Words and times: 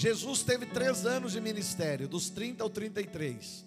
Jesus 0.00 0.42
teve 0.42 0.64
três 0.64 1.04
anos 1.04 1.32
de 1.32 1.42
ministério, 1.42 2.08
dos 2.08 2.30
30 2.30 2.64
ao 2.64 2.70
33. 2.70 3.66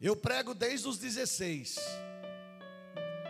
Eu 0.00 0.16
prego 0.16 0.54
desde 0.54 0.88
os 0.88 0.96
16. 0.96 1.76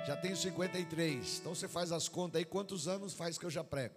Já 0.06 0.16
tenho 0.16 0.36
53. 0.36 1.38
Então 1.40 1.56
você 1.56 1.66
faz 1.66 1.90
as 1.90 2.08
contas 2.08 2.38
aí, 2.38 2.44
quantos 2.44 2.86
anos 2.86 3.14
faz 3.14 3.36
que 3.36 3.44
eu 3.44 3.50
já 3.50 3.64
prego? 3.64 3.96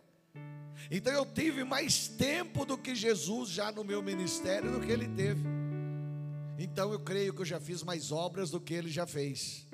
Então 0.89 1.13
eu 1.13 1.23
tive 1.27 1.63
mais 1.63 2.07
tempo 2.07 2.65
do 2.65 2.75
que 2.75 2.95
Jesus 2.95 3.49
já 3.49 3.71
no 3.71 3.83
meu 3.83 4.01
ministério 4.01 4.71
do 4.71 4.79
que 4.79 4.91
ele 4.91 5.07
teve. 5.07 5.43
Então 6.57 6.91
eu 6.91 6.99
creio 6.99 7.35
que 7.35 7.41
eu 7.41 7.45
já 7.45 7.59
fiz 7.59 7.83
mais 7.83 8.11
obras 8.11 8.49
do 8.49 8.59
que 8.59 8.73
ele 8.73 8.89
já 8.89 9.05
fez. 9.05 9.67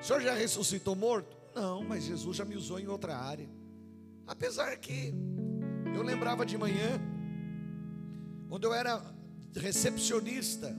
O 0.00 0.04
senhor 0.04 0.20
já 0.20 0.34
ressuscitou 0.34 0.96
morto? 0.96 1.36
Não, 1.54 1.84
mas 1.84 2.02
Jesus 2.02 2.36
já 2.36 2.44
me 2.44 2.56
usou 2.56 2.80
em 2.80 2.88
outra 2.88 3.16
área. 3.16 3.48
Apesar 4.26 4.76
que 4.78 5.14
eu 5.94 6.02
lembrava 6.02 6.44
de 6.44 6.58
manhã, 6.58 7.00
quando 8.48 8.64
eu 8.64 8.72
era 8.72 9.02
recepcionista, 9.54 10.74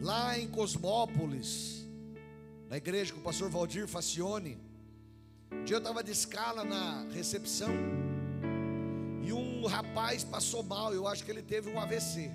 lá 0.00 0.38
em 0.38 0.48
Cosmópolis, 0.48 1.86
na 2.68 2.76
igreja 2.76 3.12
com 3.12 3.20
o 3.20 3.22
pastor 3.22 3.50
Valdir 3.50 3.88
Facione, 3.88 4.56
um 5.50 5.64
dia 5.64 5.76
eu 5.76 5.78
estava 5.78 6.02
de 6.02 6.12
escala 6.12 6.64
na 6.64 7.02
recepção, 7.12 7.72
e 9.22 9.32
um 9.32 9.66
rapaz 9.66 10.22
passou 10.22 10.62
mal, 10.62 10.94
eu 10.94 11.06
acho 11.06 11.24
que 11.24 11.30
ele 11.30 11.42
teve 11.42 11.68
um 11.70 11.78
AVC. 11.78 12.30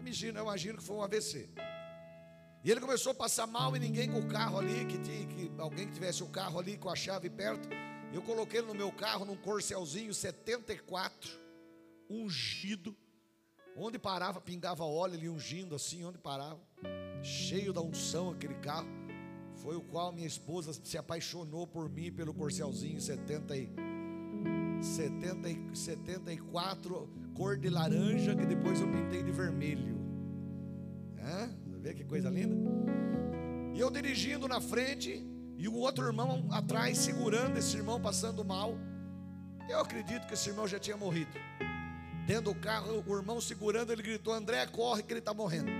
Imagina, 0.00 0.40
eu 0.40 0.44
imagino 0.44 0.78
que 0.78 0.84
foi 0.84 0.96
um 0.96 1.02
AVC. 1.02 1.48
E 2.64 2.70
ele 2.70 2.80
começou 2.80 3.12
a 3.12 3.14
passar 3.14 3.46
mal 3.46 3.74
e 3.74 3.80
ninguém 3.80 4.10
com 4.10 4.20
o 4.20 4.28
carro 4.28 4.58
ali, 4.58 4.84
que, 4.84 4.98
tinha, 4.98 5.26
que 5.26 5.50
alguém 5.58 5.86
que 5.86 5.94
tivesse 5.94 6.22
o 6.22 6.28
carro 6.28 6.60
ali 6.60 6.76
com 6.76 6.88
a 6.88 6.94
chave 6.94 7.28
perto. 7.28 7.68
Eu 8.12 8.22
coloquei 8.22 8.60
ele 8.60 8.68
no 8.68 8.74
meu 8.74 8.92
carro, 8.92 9.24
num 9.24 9.36
corcelzinho 9.36 10.14
74, 10.14 11.30
ungido. 12.08 12.96
Onde 13.76 13.98
parava, 13.98 14.40
pingava 14.40 14.84
óleo 14.84 15.14
ali 15.14 15.28
ungindo 15.28 15.74
assim, 15.74 16.04
onde 16.04 16.18
parava. 16.18 16.60
Cheio 17.22 17.72
da 17.72 17.80
unção 17.80 18.30
aquele 18.30 18.54
carro. 18.54 18.88
Foi 19.56 19.76
o 19.76 19.80
qual 19.80 20.12
minha 20.12 20.26
esposa 20.26 20.72
se 20.72 20.98
apaixonou 20.98 21.66
por 21.66 21.88
mim 21.88 22.12
pelo 22.12 22.34
corcelzinho 22.34 23.00
70 23.00 23.56
e, 23.56 23.70
70 24.80 25.48
e 25.48 25.76
74, 25.76 27.08
cor 27.34 27.56
de 27.56 27.70
laranja, 27.70 28.34
que 28.34 28.44
depois 28.44 28.80
eu 28.80 28.90
pintei 28.90 29.22
de 29.22 29.30
vermelho. 29.30 29.96
É? 31.16 31.48
Vê 31.80 31.94
que 31.94 32.04
coisa 32.04 32.28
linda? 32.28 32.56
E 33.74 33.80
eu 33.80 33.90
dirigindo 33.90 34.46
na 34.48 34.60
frente, 34.60 35.24
e 35.56 35.68
o 35.68 35.74
outro 35.74 36.04
irmão 36.06 36.48
atrás, 36.50 36.98
segurando 36.98 37.56
esse 37.56 37.76
irmão 37.76 38.00
passando 38.00 38.44
mal. 38.44 38.76
Eu 39.68 39.78
acredito 39.78 40.26
que 40.26 40.34
esse 40.34 40.50
irmão 40.50 40.66
já 40.66 40.78
tinha 40.78 40.96
morrido. 40.96 41.30
Dentro 42.26 42.52
do 42.52 42.54
carro, 42.54 43.02
o 43.06 43.16
irmão 43.16 43.40
segurando, 43.40 43.92
ele 43.92 44.02
gritou: 44.02 44.32
André, 44.32 44.64
corre 44.66 45.02
que 45.02 45.12
ele 45.12 45.20
está 45.20 45.34
morrendo. 45.34 45.70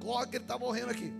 Corre 0.00 0.26
que 0.26 0.36
ele 0.36 0.44
está 0.44 0.58
morrendo 0.58 0.90
aqui. 0.90 1.12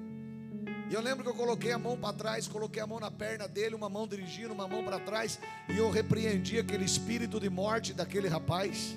E 0.88 0.94
eu 0.94 1.00
lembro 1.00 1.24
que 1.24 1.30
eu 1.30 1.34
coloquei 1.34 1.72
a 1.72 1.78
mão 1.78 1.96
para 1.96 2.12
trás, 2.12 2.46
coloquei 2.46 2.80
a 2.80 2.86
mão 2.86 3.00
na 3.00 3.10
perna 3.10 3.48
dele, 3.48 3.74
uma 3.74 3.88
mão 3.88 4.06
dirigindo, 4.06 4.55
uma 4.55 4.68
mão 4.68 4.84
para 4.84 5.00
trás, 5.00 5.38
e 5.68 5.77
eu 5.77 5.91
repreendi 5.91 6.58
aquele 6.58 6.84
espírito 6.84 7.41
de 7.41 7.50
morte 7.50 7.92
daquele 7.92 8.28
rapaz. 8.28 8.96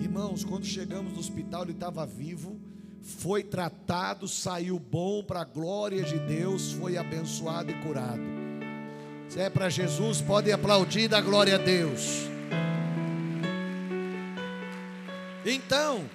Irmãos, 0.00 0.42
quando 0.42 0.64
chegamos 0.64 1.12
no 1.12 1.20
hospital, 1.20 1.62
ele 1.62 1.72
estava 1.72 2.04
vivo, 2.04 2.60
foi 3.00 3.44
tratado, 3.44 4.26
saiu 4.26 4.80
bom 4.80 5.22
para 5.22 5.42
a 5.42 5.44
glória 5.44 6.02
de 6.02 6.18
Deus, 6.18 6.72
foi 6.72 6.96
abençoado 6.96 7.70
e 7.70 7.74
curado. 7.82 8.22
Se 9.28 9.38
é 9.38 9.48
para 9.48 9.68
Jesus, 9.68 10.20
pode 10.20 10.50
aplaudir 10.50 11.06
da 11.06 11.20
glória 11.20 11.54
a 11.54 11.58
Deus. 11.58 12.28
Então, 15.44 16.08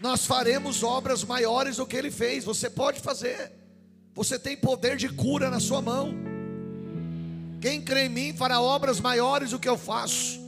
nós 0.00 0.26
faremos 0.26 0.82
obras 0.82 1.24
maiores 1.24 1.76
do 1.76 1.86
que 1.86 1.96
ele 1.96 2.10
fez. 2.10 2.44
Você 2.44 2.68
pode 2.68 3.00
fazer. 3.00 3.52
Você 4.14 4.38
tem 4.38 4.56
poder 4.56 4.96
de 4.96 5.08
cura 5.08 5.50
na 5.50 5.60
sua 5.60 5.80
mão. 5.80 6.14
Quem 7.60 7.80
crê 7.80 8.06
em 8.06 8.08
mim 8.08 8.32
fará 8.32 8.60
obras 8.60 9.00
maiores 9.00 9.50
do 9.50 9.58
que 9.58 9.68
eu 9.68 9.78
faço. 9.78 10.44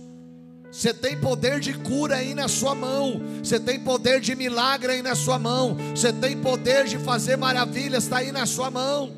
Você 0.70 0.92
tem 0.92 1.19
poder 1.19 1.59
de 1.60 1.72
cura 1.72 2.16
aí 2.16 2.34
na 2.34 2.48
sua 2.48 2.75
mão. 2.75 3.20
Você 3.42 3.59
tem 3.59 3.81
poder 3.81 4.20
de 4.20 4.34
milagre 4.34 4.92
aí 4.92 5.03
na 5.03 5.15
sua 5.15 5.38
mão. 5.38 5.76
Você 5.94 6.12
tem 6.12 6.36
poder 6.41 6.84
de 6.84 6.98
fazer 6.98 7.36
maravilhas, 7.36 8.04
está 8.04 8.19
aí 8.19 8.31
na 8.31 8.44
sua 8.44 8.70
mão. 8.70 9.10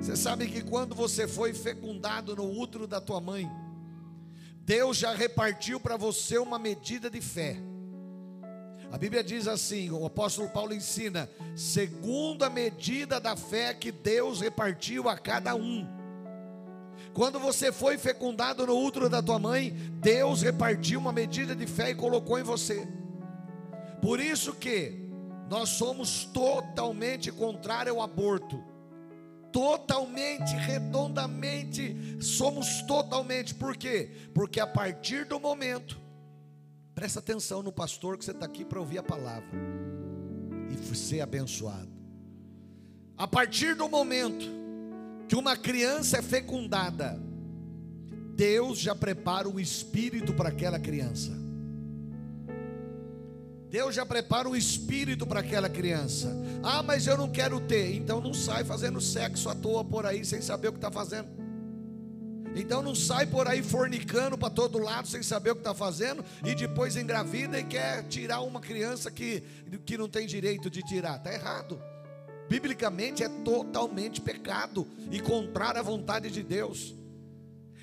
Você 0.00 0.16
sabe 0.16 0.48
que 0.48 0.62
quando 0.62 0.96
você 0.96 1.28
foi 1.28 1.54
fecundado 1.54 2.34
no 2.34 2.50
útero 2.58 2.88
da 2.88 3.00
tua 3.00 3.20
mãe, 3.20 3.48
Deus 4.64 4.96
já 4.96 5.12
repartiu 5.12 5.80
para 5.80 5.96
você 5.96 6.38
uma 6.38 6.58
medida 6.58 7.10
de 7.10 7.20
fé. 7.20 7.56
A 8.92 8.98
Bíblia 8.98 9.24
diz 9.24 9.48
assim, 9.48 9.90
o 9.90 10.06
apóstolo 10.06 10.48
Paulo 10.50 10.72
ensina, 10.72 11.28
segundo 11.56 12.44
a 12.44 12.50
medida 12.50 13.18
da 13.18 13.34
fé 13.34 13.74
que 13.74 13.90
Deus 13.90 14.40
repartiu 14.40 15.08
a 15.08 15.18
cada 15.18 15.54
um. 15.54 15.88
Quando 17.12 17.40
você 17.40 17.72
foi 17.72 17.98
fecundado 17.98 18.66
no 18.66 18.78
útero 18.78 19.08
da 19.08 19.22
tua 19.22 19.38
mãe, 19.38 19.70
Deus 19.94 20.42
repartiu 20.42 21.00
uma 21.00 21.12
medida 21.12 21.56
de 21.56 21.66
fé 21.66 21.90
e 21.90 21.94
colocou 21.94 22.38
em 22.38 22.42
você. 22.42 22.86
Por 24.00 24.20
isso 24.20 24.54
que 24.54 25.08
nós 25.48 25.70
somos 25.70 26.24
totalmente 26.26 27.32
contrário 27.32 27.94
ao 27.94 28.02
aborto. 28.02 28.62
Totalmente, 29.52 30.54
redondamente, 30.56 32.18
somos 32.22 32.82
totalmente. 32.82 33.54
Por 33.54 33.76
quê? 33.76 34.10
Porque 34.34 34.58
a 34.58 34.66
partir 34.66 35.26
do 35.26 35.38
momento 35.38 36.02
Presta 36.94 37.20
atenção 37.20 37.62
no 37.62 37.72
pastor 37.72 38.18
que 38.18 38.24
você 38.24 38.32
está 38.32 38.44
aqui 38.44 38.64
para 38.64 38.78
ouvir 38.78 38.98
a 38.98 39.02
palavra 39.02 39.48
e 40.70 40.96
ser 40.96 41.20
abençoado. 41.20 41.90
A 43.16 43.26
partir 43.26 43.74
do 43.74 43.88
momento 43.88 44.46
que 45.28 45.34
uma 45.34 45.56
criança 45.56 46.18
é 46.18 46.22
fecundada, 46.22 47.18
Deus 48.34 48.78
já 48.78 48.94
prepara 48.94 49.48
o 49.48 49.58
espírito 49.58 50.34
para 50.34 50.50
aquela 50.50 50.78
criança. 50.78 51.32
Deus 53.72 53.94
já 53.94 54.04
prepara 54.04 54.46
o 54.46 54.54
espírito 54.54 55.26
para 55.26 55.40
aquela 55.40 55.66
criança. 55.66 56.30
Ah, 56.62 56.82
mas 56.82 57.06
eu 57.06 57.16
não 57.16 57.26
quero 57.26 57.58
ter. 57.58 57.94
Então 57.94 58.20
não 58.20 58.34
sai 58.34 58.64
fazendo 58.64 59.00
sexo 59.00 59.48
à 59.48 59.54
toa 59.54 59.82
por 59.82 60.04
aí 60.04 60.26
sem 60.26 60.42
saber 60.42 60.68
o 60.68 60.72
que 60.72 60.76
está 60.76 60.90
fazendo. 60.90 61.26
Então 62.54 62.82
não 62.82 62.94
sai 62.94 63.24
por 63.24 63.48
aí 63.48 63.62
fornicando 63.62 64.36
para 64.36 64.50
todo 64.50 64.76
lado 64.76 65.08
sem 65.08 65.22
saber 65.22 65.52
o 65.52 65.54
que 65.54 65.62
está 65.62 65.72
fazendo 65.72 66.22
e 66.44 66.54
depois 66.54 66.98
engravida 66.98 67.58
e 67.58 67.64
quer 67.64 68.02
tirar 68.08 68.42
uma 68.42 68.60
criança 68.60 69.10
que, 69.10 69.42
que 69.86 69.96
não 69.96 70.06
tem 70.06 70.26
direito 70.26 70.68
de 70.68 70.82
tirar. 70.82 71.16
Está 71.16 71.32
errado. 71.32 71.80
Biblicamente 72.50 73.24
é 73.24 73.28
totalmente 73.42 74.20
pecado 74.20 74.86
e 75.10 75.18
contrário 75.18 75.80
à 75.80 75.82
vontade 75.82 76.30
de 76.30 76.42
Deus. 76.42 76.94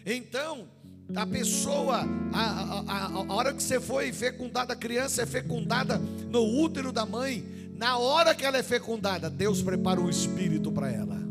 Então, 0.06 0.70
a 1.16 1.26
pessoa, 1.26 2.06
a, 2.34 2.42
a, 2.42 3.06
a, 3.06 3.34
hora 3.34 3.54
que 3.54 3.64
você 3.64 3.80
foi 3.80 4.12
fecundada, 4.12 4.74
a 4.74 4.76
criança 4.76 5.24
é 5.24 5.26
fecundada 5.26 5.98
no 6.30 6.44
útero 6.44 6.92
da 6.92 7.06
mãe. 7.06 7.44
Na 7.76 7.98
hora 7.98 8.36
que 8.36 8.46
ela 8.46 8.58
é 8.58 8.64
fecundada, 8.64 9.30
Deus 9.30 9.62
prepara 9.62 10.02
o 10.02 10.10
espírito 10.10 10.72
para 10.72 10.92
ela 10.92 11.30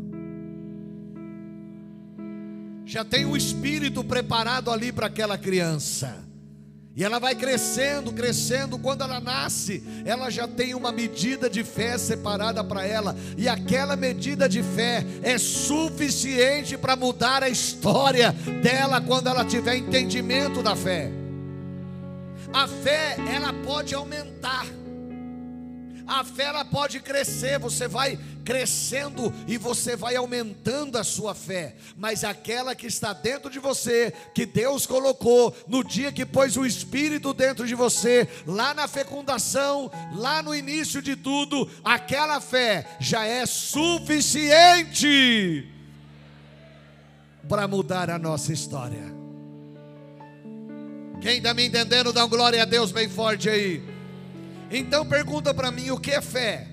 já 2.89 3.05
tem 3.05 3.23
o 3.23 3.37
espírito 3.37 4.03
preparado 4.03 4.71
ali 4.71 4.91
para 4.91 5.05
aquela 5.05 5.37
criança. 5.37 6.27
E 6.95 7.03
ela 7.03 7.19
vai 7.19 7.35
crescendo, 7.35 8.11
crescendo. 8.11 8.77
Quando 8.77 9.03
ela 9.03 9.19
nasce, 9.19 9.83
ela 10.05 10.29
já 10.29 10.47
tem 10.47 10.73
uma 10.73 10.91
medida 10.91 11.49
de 11.49 11.63
fé 11.63 11.97
separada 11.97 12.63
para 12.63 12.85
ela. 12.85 13.15
E 13.37 13.47
aquela 13.47 13.95
medida 13.95 14.49
de 14.49 14.61
fé 14.61 15.05
é 15.21 15.37
suficiente 15.37 16.77
para 16.77 16.95
mudar 16.95 17.43
a 17.43 17.49
história 17.49 18.31
dela 18.61 18.99
quando 18.99 19.27
ela 19.27 19.45
tiver 19.45 19.77
entendimento 19.77 20.61
da 20.61 20.75
fé. 20.75 21.11
A 22.51 22.67
fé, 22.67 23.15
ela 23.33 23.53
pode 23.53 23.93
aumentar 23.93 24.65
a 26.09 26.23
fé 26.23 26.45
ela 26.45 26.65
pode 26.65 26.99
crescer, 26.99 27.59
você 27.59 27.87
vai 27.87 28.17
crescendo 28.43 29.31
e 29.47 29.57
você 29.59 29.95
vai 29.95 30.15
aumentando 30.15 30.97
a 30.97 31.03
sua 31.03 31.35
fé, 31.35 31.75
mas 31.95 32.23
aquela 32.23 32.73
que 32.73 32.87
está 32.87 33.13
dentro 33.13 33.51
de 33.51 33.59
você, 33.59 34.11
que 34.33 34.43
Deus 34.43 34.87
colocou 34.87 35.55
no 35.67 35.83
dia 35.83 36.11
que 36.11 36.25
pôs 36.25 36.57
o 36.57 36.65
Espírito 36.65 37.31
dentro 37.31 37.67
de 37.67 37.75
você, 37.75 38.27
lá 38.47 38.73
na 38.73 38.87
fecundação, 38.87 39.91
lá 40.15 40.41
no 40.41 40.55
início 40.55 40.99
de 40.99 41.15
tudo, 41.15 41.69
aquela 41.83 42.41
fé 42.41 42.87
já 42.99 43.23
é 43.23 43.45
suficiente 43.45 44.47
para 47.47 47.67
mudar 47.67 48.09
a 48.09 48.17
nossa 48.17 48.51
história. 48.51 49.13
Quem 51.21 51.37
está 51.37 51.53
me 51.53 51.67
entendendo, 51.67 52.11
dá 52.11 52.25
um 52.25 52.29
glória 52.29 52.63
a 52.63 52.65
Deus 52.65 52.91
bem 52.91 53.07
forte 53.07 53.47
aí. 53.47 53.98
Então 54.71 55.05
pergunta 55.05 55.53
para 55.53 55.71
mim 55.71 55.91
o 55.91 55.99
que 55.99 56.11
é 56.11 56.21
fé? 56.21 56.67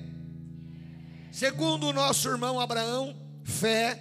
Segundo 1.33 1.89
o 1.89 1.93
nosso 1.93 2.29
irmão 2.29 2.61
Abraão, 2.61 3.15
fé 3.45 4.01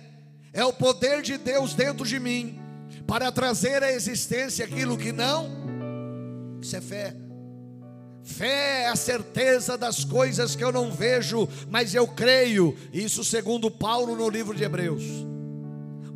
é 0.54 0.64
o 0.64 0.74
poder 0.74 1.22
de 1.22 1.38
Deus 1.38 1.74
dentro 1.74 2.06
de 2.06 2.20
mim 2.20 2.60
para 3.08 3.32
trazer 3.32 3.84
à 3.84 3.92
existência 3.92 4.66
aquilo 4.66 4.98
que 4.98 5.12
não 5.12 5.50
Isso 6.62 6.76
é 6.76 6.82
fé. 6.82 7.16
Fé 8.24 8.84
é 8.84 8.88
a 8.88 8.96
certeza 8.96 9.78
das 9.78 10.04
coisas 10.04 10.56
que 10.56 10.64
eu 10.64 10.72
não 10.72 10.92
vejo, 10.92 11.48
mas 11.70 11.94
eu 11.94 12.08
creio. 12.08 12.76
Isso 12.92 13.24
segundo 13.24 13.70
Paulo 13.70 14.16
no 14.16 14.28
livro 14.28 14.56
de 14.56 14.64
Hebreus. 14.64 15.04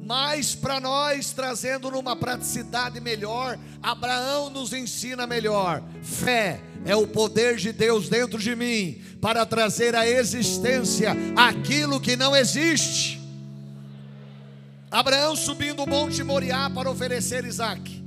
Mas 0.09 0.55
para 0.55 0.79
nós, 0.79 1.33
trazendo 1.33 1.91
numa 1.91 2.15
praticidade 2.15 2.99
melhor, 2.99 3.59
Abraão 3.79 4.49
nos 4.49 4.73
ensina 4.73 5.27
melhor. 5.27 5.83
Fé 6.01 6.59
é 6.83 6.95
o 6.95 7.05
poder 7.05 7.57
de 7.57 7.71
Deus 7.71 8.09
dentro 8.09 8.39
de 8.39 8.55
mim 8.55 8.99
para 9.21 9.45
trazer 9.45 9.95
à 9.95 10.07
existência 10.07 11.11
aquilo 11.35 12.01
que 12.01 12.15
não 12.15 12.35
existe. 12.35 13.21
Abraão 14.89 15.35
subindo 15.35 15.83
o 15.83 15.87
monte 15.87 16.23
Moriá 16.23 16.71
para 16.71 16.89
oferecer 16.89 17.45
Isaac. 17.45 18.03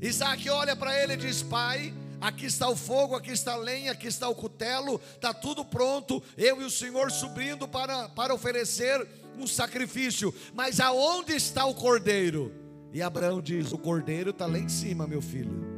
Isaac 0.00 0.48
olha 0.48 0.76
para 0.76 1.02
ele 1.02 1.14
e 1.14 1.16
diz: 1.16 1.42
Pai, 1.42 1.92
aqui 2.20 2.46
está 2.46 2.68
o 2.68 2.76
fogo, 2.76 3.16
aqui 3.16 3.32
está 3.32 3.54
a 3.54 3.56
lenha, 3.56 3.90
aqui 3.90 4.06
está 4.06 4.28
o 4.28 4.36
cutelo, 4.36 5.00
está 5.16 5.34
tudo 5.34 5.64
pronto. 5.64 6.22
Eu 6.38 6.62
e 6.62 6.64
o 6.64 6.70
Senhor 6.70 7.10
subindo 7.10 7.66
para, 7.66 8.08
para 8.10 8.32
oferecer 8.32 9.23
um 9.38 9.46
sacrifício, 9.46 10.32
mas 10.54 10.80
aonde 10.80 11.32
está 11.34 11.64
o 11.66 11.74
cordeiro? 11.74 12.52
E 12.92 13.02
Abraão 13.02 13.40
diz: 13.42 13.72
O 13.72 13.78
cordeiro 13.78 14.30
está 14.30 14.46
lá 14.46 14.58
em 14.58 14.68
cima, 14.68 15.06
meu 15.06 15.20
filho. 15.20 15.74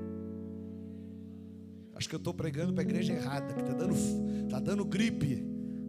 Acho 1.94 2.10
que 2.10 2.14
eu 2.14 2.18
estou 2.18 2.34
pregando 2.34 2.74
para 2.74 2.82
a 2.82 2.84
igreja 2.84 3.14
errada, 3.14 3.54
que 3.54 3.60
está 3.60 3.72
dando, 3.72 3.94
tá 4.50 4.60
dando 4.60 4.84
gripe, 4.84 5.42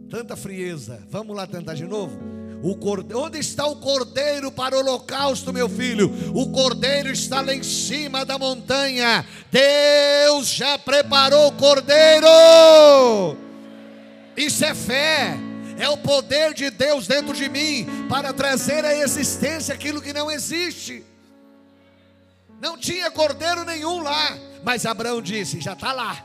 tanta 0.08 0.34
frieza. 0.36 1.06
Vamos 1.10 1.36
lá 1.36 1.46
tentar 1.46 1.74
de 1.74 1.84
novo? 1.84 2.18
O 2.62 2.74
cordeiro, 2.76 3.20
onde 3.22 3.38
está 3.38 3.66
o 3.66 3.76
cordeiro 3.76 4.50
para 4.50 4.74
o 4.74 4.80
holocausto, 4.80 5.52
meu 5.52 5.68
filho? 5.68 6.10
O 6.34 6.50
cordeiro 6.50 7.10
está 7.10 7.42
lá 7.42 7.54
em 7.54 7.62
cima 7.62 8.24
da 8.24 8.38
montanha. 8.38 9.24
Deus 9.52 10.48
já 10.48 10.78
preparou 10.78 11.48
o 11.48 11.52
cordeiro. 11.52 12.26
Isso 14.34 14.64
é 14.64 14.74
fé. 14.74 15.47
É 15.78 15.88
o 15.88 15.96
poder 15.96 16.52
de 16.52 16.70
Deus 16.70 17.06
dentro 17.06 17.32
de 17.32 17.48
mim 17.48 17.86
para 18.08 18.32
trazer 18.32 18.84
à 18.84 18.94
existência 18.94 19.72
aquilo 19.72 20.02
que 20.02 20.12
não 20.12 20.28
existe. 20.28 21.04
Não 22.60 22.76
tinha 22.76 23.10
cordeiro 23.10 23.64
nenhum 23.64 24.02
lá, 24.02 24.36
mas 24.64 24.84
Abraão 24.84 25.22
disse: 25.22 25.60
já 25.60 25.74
está 25.74 25.92
lá. 25.92 26.24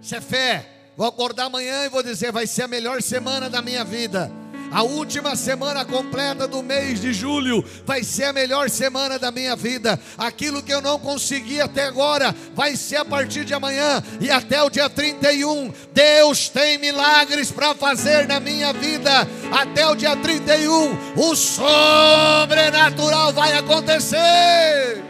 Isso 0.00 0.14
é 0.14 0.20
fé. 0.20 0.66
Vou 0.96 1.06
acordar 1.06 1.44
amanhã 1.44 1.84
e 1.84 1.90
vou 1.90 2.02
dizer: 2.02 2.32
vai 2.32 2.46
ser 2.46 2.62
a 2.62 2.68
melhor 2.68 3.02
semana 3.02 3.50
da 3.50 3.60
minha 3.60 3.84
vida. 3.84 4.32
A 4.70 4.82
última 4.82 5.34
semana 5.34 5.84
completa 5.84 6.46
do 6.46 6.62
mês 6.62 7.00
de 7.00 7.12
julho 7.12 7.64
vai 7.86 8.04
ser 8.04 8.24
a 8.24 8.32
melhor 8.32 8.68
semana 8.68 9.18
da 9.18 9.30
minha 9.30 9.56
vida. 9.56 9.98
Aquilo 10.16 10.62
que 10.62 10.72
eu 10.72 10.82
não 10.82 10.98
consegui 10.98 11.60
até 11.60 11.84
agora 11.84 12.34
vai 12.54 12.76
ser 12.76 12.96
a 12.96 13.04
partir 13.04 13.44
de 13.44 13.54
amanhã 13.54 14.02
e 14.20 14.30
até 14.30 14.62
o 14.62 14.68
dia 14.68 14.90
31. 14.90 15.72
Deus 15.92 16.48
tem 16.48 16.78
milagres 16.78 17.50
para 17.50 17.74
fazer 17.74 18.28
na 18.28 18.38
minha 18.40 18.72
vida. 18.72 19.26
Até 19.50 19.86
o 19.86 19.94
dia 19.94 20.14
31, 20.16 21.14
o 21.16 21.34
sobrenatural 21.34 23.32
vai 23.32 23.56
acontecer. 23.56 25.02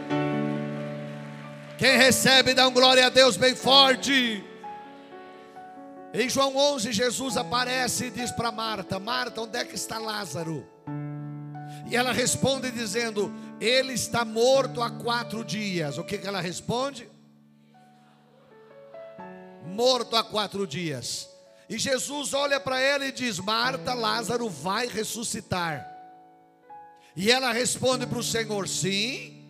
Quem 1.77 1.97
recebe, 1.97 2.53
dá 2.53 2.67
um 2.67 2.71
glória 2.71 3.05
a 3.05 3.09
Deus 3.09 3.37
bem 3.37 3.55
forte. 3.55 4.48
Em 6.13 6.27
João 6.27 6.55
11, 6.55 6.91
Jesus 6.91 7.37
aparece 7.37 8.05
e 8.05 8.09
diz 8.09 8.31
para 8.31 8.51
Marta: 8.51 8.99
Marta, 8.99 9.41
onde 9.41 9.57
é 9.57 9.63
que 9.63 9.75
está 9.75 9.99
Lázaro? 9.99 10.67
E 11.87 11.95
ela 11.95 12.11
responde 12.11 12.71
dizendo: 12.71 13.31
Ele 13.61 13.93
está 13.93 14.25
morto 14.25 14.81
há 14.81 14.89
quatro 14.89 15.45
dias. 15.45 15.97
O 15.97 16.03
que, 16.03 16.17
que 16.17 16.27
ela 16.27 16.41
responde? 16.41 17.07
Morto 19.67 20.15
há 20.15 20.23
quatro 20.23 20.65
dias. 20.65 21.29
E 21.69 21.77
Jesus 21.77 22.33
olha 22.33 22.59
para 22.59 22.79
ela 22.81 23.05
e 23.05 23.11
diz: 23.11 23.37
Marta, 23.37 23.93
Lázaro 23.93 24.49
vai 24.49 24.87
ressuscitar. 24.87 25.87
E 27.15 27.31
ela 27.31 27.51
responde 27.51 28.07
para 28.07 28.17
o 28.17 28.23
Senhor: 28.23 28.67
Sim, 28.67 29.47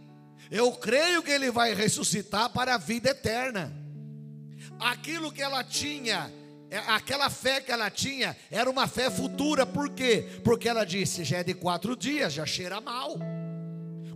eu 0.52 0.74
creio 0.74 1.24
que 1.24 1.32
ele 1.32 1.52
vai 1.52 1.74
ressuscitar 1.74 2.50
para 2.50 2.76
a 2.76 2.78
vida 2.78 3.12
eterna. 3.12 3.74
Aquilo 4.78 5.32
que 5.32 5.42
ela 5.42 5.64
tinha 5.64 6.30
aquela 6.88 7.30
fé 7.30 7.60
que 7.62 7.71
ela 7.71 7.89
tinha 7.89 8.36
era 8.51 8.69
uma 8.69 8.88
fé 8.88 9.10
futura, 9.10 9.66
por 9.66 9.89
quê? 9.89 10.39
Porque 10.44 10.69
ela 10.69 10.86
disse: 10.86 11.24
já 11.24 11.38
é 11.38 11.44
de 11.44 11.54
quatro 11.54 11.95
dias, 11.95 12.33
já 12.33 12.45
cheira 12.45 12.80
mal. 12.80 13.18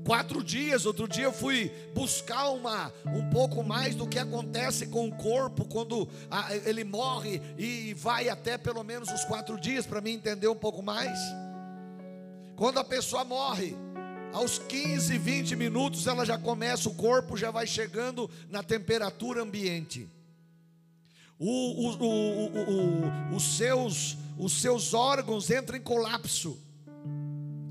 Quatro 0.05 0.43
dias, 0.43 0.85
outro 0.85 1.07
dia 1.07 1.23
eu 1.23 1.31
fui 1.31 1.71
buscar 1.95 2.49
uma, 2.49 2.91
um 3.05 3.29
pouco 3.29 3.63
mais 3.63 3.95
do 3.95 4.05
que 4.05 4.19
acontece 4.19 4.87
com 4.87 5.07
o 5.07 5.15
corpo 5.15 5.63
quando 5.63 6.09
a, 6.29 6.53
ele 6.53 6.83
morre 6.83 7.41
e 7.57 7.93
vai 7.93 8.27
até 8.27 8.57
pelo 8.57 8.83
menos 8.83 9.09
os 9.09 9.23
quatro 9.23 9.57
dias, 9.57 9.85
para 9.85 10.01
mim 10.01 10.11
entender 10.11 10.49
um 10.49 10.55
pouco 10.55 10.83
mais. 10.83 11.17
Quando 12.57 12.79
a 12.79 12.83
pessoa 12.83 13.23
morre, 13.23 13.77
aos 14.33 14.59
15, 14.59 15.17
20 15.17 15.55
minutos 15.55 16.05
ela 16.05 16.25
já 16.25 16.37
começa, 16.37 16.89
o 16.89 16.95
corpo 16.95 17.37
já 17.37 17.49
vai 17.49 17.65
chegando 17.65 18.29
na 18.49 18.61
temperatura 18.61 19.41
ambiente 19.41 20.09
o, 21.39 21.87
o, 21.87 23.31
o, 23.31 23.35
os, 23.35 23.57
seus, 23.57 24.17
os 24.37 24.61
seus 24.61 24.93
órgãos 24.93 25.49
entram 25.49 25.77
em 25.77 25.81
colapso, 25.81 26.57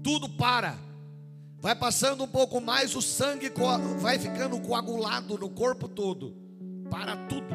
tudo 0.03 0.29
para. 0.29 0.77
Vai 1.59 1.77
passando 1.77 2.25
um 2.25 2.29
pouco 2.29 2.61
mais, 2.61 2.97
o 2.97 3.01
sangue 3.01 3.53
vai 4.01 4.19
ficando 4.19 4.61
coagulado 4.61 5.39
no 5.39 5.49
corpo 5.49 5.89
todo, 5.89 6.35
para 6.91 7.17
tudo. 7.29 7.47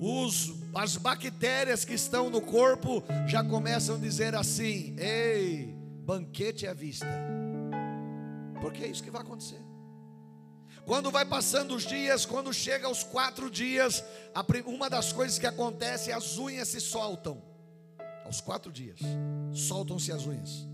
Os, 0.00 0.52
as 0.74 0.96
bactérias 0.96 1.84
que 1.84 1.94
estão 1.94 2.28
no 2.28 2.40
corpo 2.40 3.04
já 3.28 3.44
começam 3.44 3.94
a 3.94 3.98
dizer 3.98 4.34
assim: 4.34 4.96
ei, 4.98 5.76
banquete 6.04 6.66
à 6.66 6.74
vista, 6.74 7.06
porque 8.60 8.82
é 8.82 8.88
isso 8.88 9.04
que 9.04 9.12
vai 9.12 9.22
acontecer. 9.22 9.61
Quando 10.84 11.10
vai 11.10 11.24
passando 11.24 11.74
os 11.74 11.84
dias, 11.84 12.26
quando 12.26 12.52
chega 12.52 12.86
aos 12.86 13.04
quatro 13.04 13.50
dias, 13.50 14.04
uma 14.66 14.90
das 14.90 15.12
coisas 15.12 15.38
que 15.38 15.46
acontece 15.46 16.10
é 16.10 16.14
as 16.14 16.38
unhas 16.38 16.68
se 16.68 16.80
soltam. 16.80 17.42
Aos 18.24 18.40
quatro 18.40 18.72
dias, 18.72 18.98
soltam-se 19.52 20.10
as 20.10 20.26
unhas. 20.26 20.66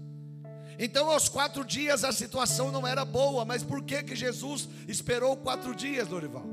Então, 0.79 1.11
aos 1.11 1.29
quatro 1.29 1.65
dias 1.65 2.05
a 2.05 2.13
situação 2.13 2.71
não 2.71 2.87
era 2.87 3.05
boa, 3.05 3.45
mas 3.45 3.63
por 3.63 3.83
que 3.83 4.03
que 4.03 4.17
Jesus 4.17 4.69
esperou 4.87 5.37
quatro 5.37 5.75
dias, 5.75 6.09
Dorival? 6.09 6.47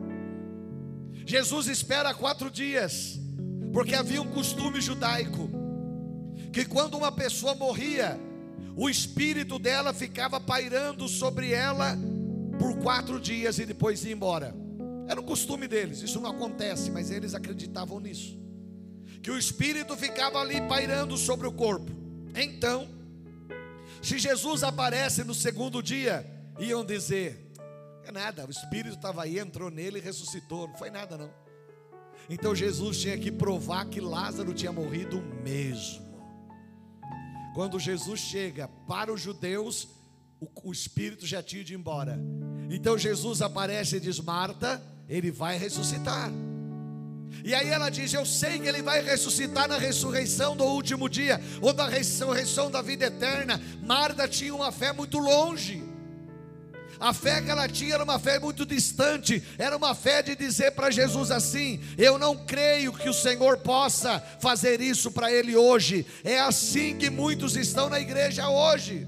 Jesus 1.26 1.68
espera 1.68 2.14
quatro 2.14 2.50
dias, 2.50 3.20
porque 3.72 3.96
havia 3.96 4.22
um 4.22 4.32
costume 4.32 4.82
judaico 4.82 5.50
que 6.52 6.66
quando 6.66 6.98
uma 6.98 7.12
pessoa 7.12 7.54
morria, 7.56 8.20
o 8.76 8.90
espírito 8.90 9.60
dela 9.60 9.94
ficava 9.94 10.40
pairando 10.40 11.08
sobre 11.08 11.52
ela 11.52 11.98
por 12.60 12.78
quatro 12.78 13.20
dias 13.20 13.60
e 13.60 13.66
depois 13.66 14.04
ia 14.06 14.14
embora. 14.14 14.56
Era 15.08 15.20
o 15.20 15.24
costume 15.24 15.68
deles, 15.68 16.02
isso 16.02 16.20
não 16.20 16.32
acontece, 16.32 16.90
mas 16.90 17.12
eles 17.12 17.34
acreditavam 17.34 18.00
nisso. 18.00 18.40
Que 19.22 19.32
o 19.32 19.38
espírito 19.38 19.96
ficava 19.96 20.40
ali 20.40 20.62
pairando 20.68 21.18
sobre 21.18 21.48
o 21.48 21.52
corpo. 21.52 21.92
Então, 22.36 22.88
se 24.02 24.18
Jesus 24.20 24.64
aparece 24.64 25.24
no 25.24 25.34
segundo 25.34 25.82
dia, 25.82 26.26
iam 26.60 26.84
dizer: 26.84 27.52
é 28.04 28.12
nada, 28.12 28.46
o 28.46 28.52
espírito 28.52 28.96
estava 28.96 29.24
aí, 29.24 29.40
entrou 29.40 29.72
nele 29.72 30.00
e 30.00 30.02
ressuscitou, 30.02 30.68
não 30.68 30.78
foi 30.78 30.90
nada 30.90 31.18
não. 31.18 31.32
Então 32.30 32.56
Jesus 32.56 33.00
tinha 33.00 33.18
que 33.18 33.32
provar 33.32 33.86
que 33.86 34.02
Lázaro 34.02 34.54
tinha 34.54 34.72
morrido 34.72 35.22
mesmo. 35.44 36.06
Quando 37.54 37.80
Jesus 37.80 38.20
chega 38.20 38.68
para 38.68 39.14
os 39.14 39.22
judeus, 39.22 39.88
o, 40.40 40.70
o 40.70 40.72
espírito 40.72 41.26
já 41.26 41.42
tinha 41.42 41.62
ido 41.62 41.74
embora. 41.74 42.20
Então 42.70 42.98
Jesus 42.98 43.42
aparece 43.42 43.98
e 43.98 44.00
diz: 44.00 44.20
Marta, 44.20 44.82
ele 45.08 45.32
vai 45.32 45.58
ressuscitar. 45.58 46.32
E 47.44 47.54
aí 47.54 47.70
ela 47.70 47.90
diz: 47.90 48.14
Eu 48.14 48.26
sei 48.26 48.60
que 48.60 48.68
ele 48.68 48.82
vai 48.82 49.02
ressuscitar 49.02 49.68
na 49.68 49.78
ressurreição 49.78 50.56
do 50.56 50.64
último 50.64 51.10
dia, 51.10 51.40
ou 51.62 51.74
da 51.74 51.88
ressurreição 51.88 52.72
da 52.72 52.82
vida 52.82 53.06
eterna. 53.06 53.62
Marta 53.84 54.28
tinha 54.28 54.54
uma 54.54 54.72
fé 54.72 54.92
muito 54.92 55.18
longe. 55.18 55.84
A 57.00 57.14
fé 57.14 57.42
que 57.42 57.52
ela 57.52 57.68
tinha 57.68 57.96
era 57.96 58.04
uma 58.04 58.18
fé 58.18 58.40
muito 58.40 58.66
distante, 58.66 59.44
era 59.58 59.76
uma 59.76 59.94
fé 59.94 60.22
de 60.22 60.36
dizer 60.36 60.72
para 60.72 60.90
Jesus 60.90 61.30
assim: 61.30 61.80
Eu 61.98 62.18
não 62.18 62.38
creio 62.46 62.94
que 62.94 63.10
o 63.10 63.14
Senhor 63.14 63.58
possa 63.58 64.20
fazer 64.40 64.80
isso 64.82 65.12
para 65.12 65.32
ele 65.32 65.56
hoje. 65.56 66.06
É 66.24 66.40
assim 66.40 66.98
que 66.98 67.10
muitos 67.10 67.56
estão 67.56 67.90
na 67.90 68.00
igreja 68.00 68.48
hoje. 68.50 69.08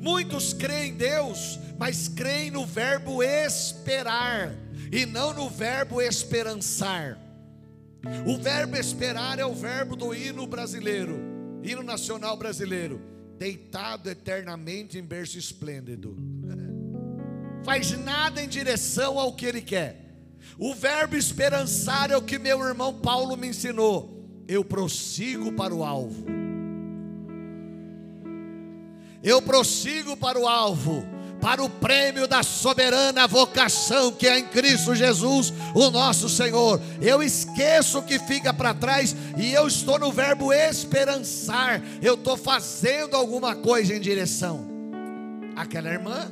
Muitos 0.00 0.54
creem 0.54 0.92
em 0.92 0.96
Deus, 0.96 1.58
mas 1.78 2.08
creem 2.08 2.50
no 2.50 2.64
verbo 2.64 3.22
esperar 3.22 4.54
e 4.90 5.04
não 5.04 5.34
no 5.34 5.48
verbo 5.50 6.00
esperançar. 6.00 7.18
O 8.26 8.38
verbo 8.38 8.76
esperar 8.76 9.38
é 9.38 9.44
o 9.44 9.54
verbo 9.54 9.94
do 9.94 10.14
hino 10.14 10.46
brasileiro, 10.46 11.20
hino 11.62 11.82
nacional 11.82 12.34
brasileiro, 12.36 12.98
deitado 13.38 14.08
eternamente 14.08 14.96
em 14.96 15.02
berço 15.02 15.36
esplêndido. 15.36 16.16
faz 17.62 17.90
nada 17.98 18.42
em 18.42 18.48
direção 18.48 19.18
ao 19.18 19.34
que 19.34 19.44
ele 19.44 19.60
quer. 19.60 19.96
O 20.58 20.74
verbo 20.74 21.14
esperançar 21.14 22.10
é 22.10 22.16
o 22.16 22.22
que 22.22 22.38
meu 22.38 22.60
irmão 22.66 22.94
Paulo 22.94 23.36
me 23.36 23.48
ensinou. 23.48 24.44
Eu 24.48 24.64
prossigo 24.64 25.52
para 25.52 25.74
o 25.74 25.84
alvo. 25.84 26.39
Eu 29.22 29.42
prossigo 29.42 30.16
para 30.16 30.38
o 30.38 30.48
alvo 30.48 31.20
para 31.40 31.62
o 31.62 31.70
prêmio 31.70 32.28
da 32.28 32.42
soberana 32.42 33.26
vocação 33.26 34.12
que 34.12 34.28
é 34.28 34.38
em 34.38 34.46
Cristo 34.46 34.94
Jesus, 34.94 35.52
o 35.74 35.90
nosso 35.90 36.28
Senhor. 36.28 36.80
Eu 37.00 37.22
esqueço 37.22 37.98
o 37.98 38.02
que 38.02 38.18
fica 38.18 38.52
para 38.52 38.74
trás 38.74 39.16
e 39.38 39.52
eu 39.52 39.66
estou 39.66 39.98
no 39.98 40.12
verbo 40.12 40.52
esperançar. 40.52 41.82
Eu 42.02 42.14
estou 42.14 42.36
fazendo 42.36 43.16
alguma 43.16 43.56
coisa 43.56 43.94
em 43.94 44.00
direção. 44.00 44.68
Aquela 45.56 45.88
irmã, 45.88 46.30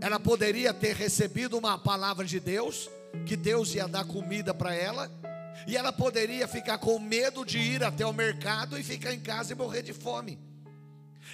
ela 0.00 0.18
poderia 0.18 0.72
ter 0.72 0.96
recebido 0.96 1.58
uma 1.58 1.78
palavra 1.78 2.24
de 2.24 2.40
Deus, 2.40 2.88
que 3.26 3.36
Deus 3.36 3.74
ia 3.74 3.86
dar 3.86 4.04
comida 4.04 4.54
para 4.54 4.74
ela, 4.74 5.10
e 5.66 5.76
ela 5.76 5.92
poderia 5.92 6.48
ficar 6.48 6.78
com 6.78 6.98
medo 6.98 7.44
de 7.44 7.58
ir 7.58 7.84
até 7.84 8.06
o 8.06 8.12
mercado 8.12 8.78
e 8.78 8.82
ficar 8.82 9.12
em 9.12 9.20
casa 9.20 9.52
e 9.52 9.56
morrer 9.56 9.82
de 9.82 9.92
fome. 9.92 10.49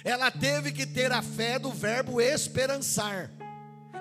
Ela 0.03 0.31
teve 0.31 0.71
que 0.71 0.85
ter 0.85 1.11
a 1.11 1.21
fé 1.21 1.59
do 1.59 1.71
verbo 1.71 2.21
esperançar. 2.21 3.31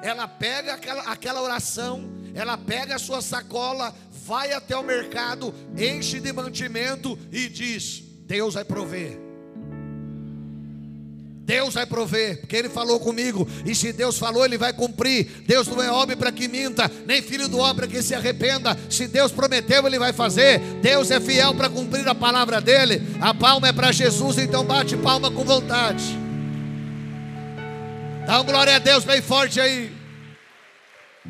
Ela 0.02 0.28
pega 0.28 0.74
aquela, 0.74 1.02
aquela 1.02 1.42
oração, 1.42 2.08
ela 2.34 2.56
pega 2.58 2.96
a 2.96 2.98
sua 2.98 3.22
sacola, 3.22 3.94
vai 4.10 4.52
até 4.52 4.76
o 4.76 4.82
mercado, 4.82 5.54
enche 5.76 6.20
de 6.20 6.32
mantimento 6.32 7.18
e 7.32 7.48
diz: 7.48 8.02
Deus 8.26 8.54
vai 8.54 8.64
prover. 8.64 9.25
Deus 11.46 11.74
vai 11.74 11.86
prover, 11.86 12.40
porque 12.40 12.56
Ele 12.56 12.68
falou 12.68 12.98
comigo, 12.98 13.48
e 13.64 13.72
se 13.72 13.92
Deus 13.92 14.18
falou, 14.18 14.44
Ele 14.44 14.58
vai 14.58 14.72
cumprir. 14.72 15.44
Deus 15.46 15.68
não 15.68 15.80
é 15.80 15.88
homem 15.92 16.16
para 16.16 16.32
que 16.32 16.48
minta, 16.48 16.90
nem 17.06 17.22
filho 17.22 17.46
do 17.46 17.58
homem 17.58 17.76
para 17.76 17.86
que 17.86 18.02
se 18.02 18.16
arrependa. 18.16 18.76
Se 18.90 19.06
Deus 19.06 19.30
prometeu, 19.30 19.86
Ele 19.86 19.96
vai 19.96 20.12
fazer. 20.12 20.58
Deus 20.82 21.08
é 21.12 21.20
fiel 21.20 21.54
para 21.54 21.70
cumprir 21.70 22.06
a 22.08 22.16
palavra 22.16 22.60
dele. 22.60 23.00
A 23.20 23.32
palma 23.32 23.68
é 23.68 23.72
para 23.72 23.92
Jesus, 23.92 24.38
então 24.38 24.64
bate 24.64 24.96
palma 24.96 25.30
com 25.30 25.44
vontade. 25.44 26.18
Dá 28.26 28.40
um 28.40 28.44
glória 28.44 28.74
a 28.74 28.80
Deus 28.80 29.04
bem 29.04 29.22
forte 29.22 29.60
aí. 29.60 29.95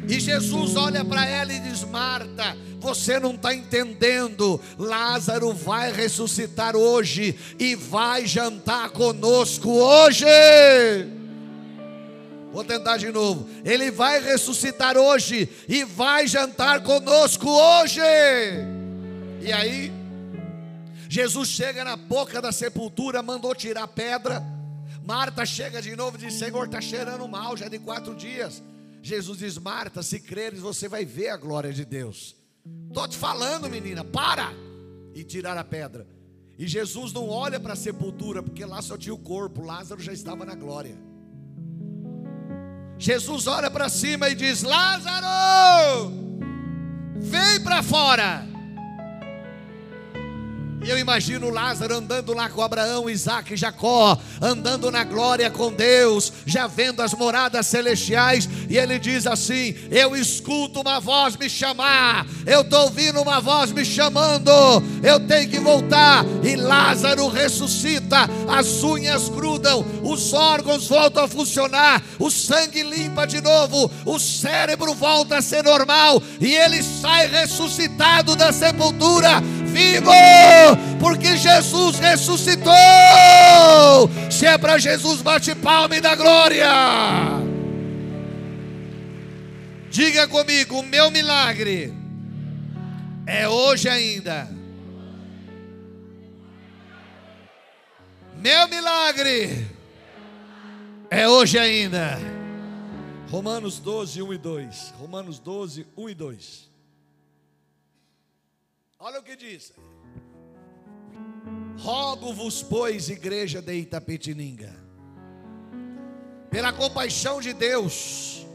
E 0.08 0.20
Jesus 0.20 0.76
olha 0.76 1.04
para 1.04 1.26
ela 1.26 1.52
e 1.52 1.60
diz: 1.60 1.82
Marta, 1.84 2.56
você 2.78 3.18
não 3.18 3.34
está 3.34 3.54
entendendo. 3.54 4.60
Lázaro 4.78 5.52
vai 5.52 5.92
ressuscitar 5.92 6.76
hoje 6.76 7.36
e 7.58 7.74
vai 7.74 8.26
jantar 8.26 8.90
conosco 8.90 9.70
hoje. 9.70 10.26
Vou 12.52 12.64
tentar 12.64 12.96
de 12.96 13.10
novo. 13.10 13.48
Ele 13.64 13.90
vai 13.90 14.20
ressuscitar 14.22 14.96
hoje 14.96 15.48
e 15.68 15.84
vai 15.84 16.26
jantar 16.26 16.80
conosco 16.82 17.48
hoje. 17.48 18.00
E 19.42 19.52
aí, 19.52 19.92
Jesus 21.08 21.48
chega 21.48 21.84
na 21.84 21.96
boca 21.96 22.40
da 22.40 22.52
sepultura, 22.52 23.22
mandou 23.22 23.54
tirar 23.54 23.88
pedra. 23.88 24.42
Marta 25.04 25.44
chega 25.44 25.82
de 25.82 25.94
novo 25.94 26.16
e 26.16 26.20
diz: 26.20 26.34
Senhor, 26.34 26.66
está 26.66 26.80
cheirando 26.80 27.26
mal, 27.28 27.56
já 27.56 27.68
de 27.68 27.78
quatro 27.78 28.14
dias. 28.14 28.62
Jesus 29.06 29.38
diz: 29.38 29.56
Marta, 29.56 30.02
se 30.02 30.18
creres, 30.18 30.58
você 30.58 30.88
vai 30.88 31.04
ver 31.04 31.28
a 31.28 31.36
glória 31.36 31.72
de 31.72 31.84
Deus. 31.84 32.34
Estou 32.88 33.06
te 33.06 33.16
falando, 33.16 33.70
menina, 33.70 34.02
para! 34.02 34.52
E 35.14 35.22
tirar 35.22 35.56
a 35.56 35.62
pedra. 35.62 36.08
E 36.58 36.66
Jesus 36.66 37.12
não 37.12 37.28
olha 37.28 37.60
para 37.60 37.74
a 37.74 37.76
sepultura, 37.76 38.42
porque 38.42 38.64
lá 38.64 38.82
só 38.82 38.98
tinha 38.98 39.14
o 39.14 39.18
corpo, 39.18 39.62
Lázaro 39.62 40.02
já 40.02 40.12
estava 40.12 40.44
na 40.44 40.56
glória. 40.56 40.98
Jesus 42.98 43.46
olha 43.46 43.70
para 43.70 43.88
cima 43.88 44.28
e 44.28 44.34
diz: 44.34 44.64
Lázaro, 44.64 46.10
vem 47.14 47.62
para 47.62 47.84
fora. 47.84 48.55
E 50.82 50.90
eu 50.90 50.98
imagino 50.98 51.50
Lázaro 51.50 51.96
andando 51.96 52.34
lá 52.34 52.48
com 52.48 52.62
Abraão, 52.62 53.08
Isaac 53.08 53.54
e 53.54 53.56
Jacó, 53.56 54.16
andando 54.40 54.90
na 54.90 55.04
glória 55.04 55.50
com 55.50 55.72
Deus, 55.72 56.32
já 56.44 56.66
vendo 56.66 57.00
as 57.00 57.14
moradas 57.14 57.66
celestiais, 57.66 58.48
e 58.68 58.76
ele 58.76 58.98
diz 58.98 59.26
assim: 59.26 59.74
Eu 59.90 60.14
escuto 60.14 60.80
uma 60.80 61.00
voz 61.00 61.36
me 61.36 61.48
chamar, 61.48 62.26
eu 62.44 62.60
estou 62.60 62.82
ouvindo 62.82 63.20
uma 63.20 63.40
voz 63.40 63.72
me 63.72 63.84
chamando, 63.84 64.50
eu 65.02 65.18
tenho 65.26 65.48
que 65.48 65.58
voltar. 65.58 66.24
E 66.44 66.54
Lázaro 66.54 67.26
ressuscita, 67.28 68.28
as 68.48 68.82
unhas 68.84 69.28
grudam, 69.28 69.84
os 70.02 70.32
órgãos 70.32 70.86
voltam 70.86 71.24
a 71.24 71.28
funcionar, 71.28 72.02
o 72.18 72.30
sangue 72.30 72.82
limpa 72.82 73.26
de 73.26 73.40
novo, 73.40 73.90
o 74.04 74.18
cérebro 74.20 74.94
volta 74.94 75.38
a 75.38 75.42
ser 75.42 75.64
normal, 75.64 76.22
e 76.40 76.54
ele 76.54 76.82
sai 76.82 77.26
ressuscitado 77.26 78.36
da 78.36 78.52
sepultura 78.52 79.42
vivo, 79.76 80.10
porque 80.98 81.36
Jesus 81.36 81.98
ressuscitou. 81.98 82.72
Se 84.30 84.46
é 84.46 84.56
para 84.56 84.78
Jesus, 84.78 85.20
bate 85.20 85.54
palma 85.54 85.94
e 85.96 86.00
dá 86.00 86.14
glória. 86.14 86.66
Diga 89.90 90.26
comigo: 90.28 90.78
o 90.78 90.82
meu 90.82 91.10
milagre 91.10 91.92
é 93.26 93.46
hoje 93.46 93.88
ainda. 93.88 94.48
Meu 98.38 98.68
milagre 98.68 99.66
é 101.10 101.28
hoje 101.28 101.58
ainda. 101.58 102.18
Romanos 103.28 103.78
12, 103.78 104.22
1 104.22 104.32
e 104.32 104.38
2. 104.38 104.94
Romanos 104.98 105.38
12, 105.38 105.86
1 105.96 106.08
e 106.08 106.14
2. 106.14 106.75
Olha 108.98 109.20
o 109.20 109.22
que 109.22 109.36
diz. 109.36 109.72
Rogo-vos, 111.78 112.62
pois, 112.62 113.10
igreja 113.10 113.60
de 113.60 113.74
Itapetininga, 113.74 114.74
pela 116.50 116.72
compaixão 116.72 117.40
de 117.40 117.52
Deus, 117.52 118.46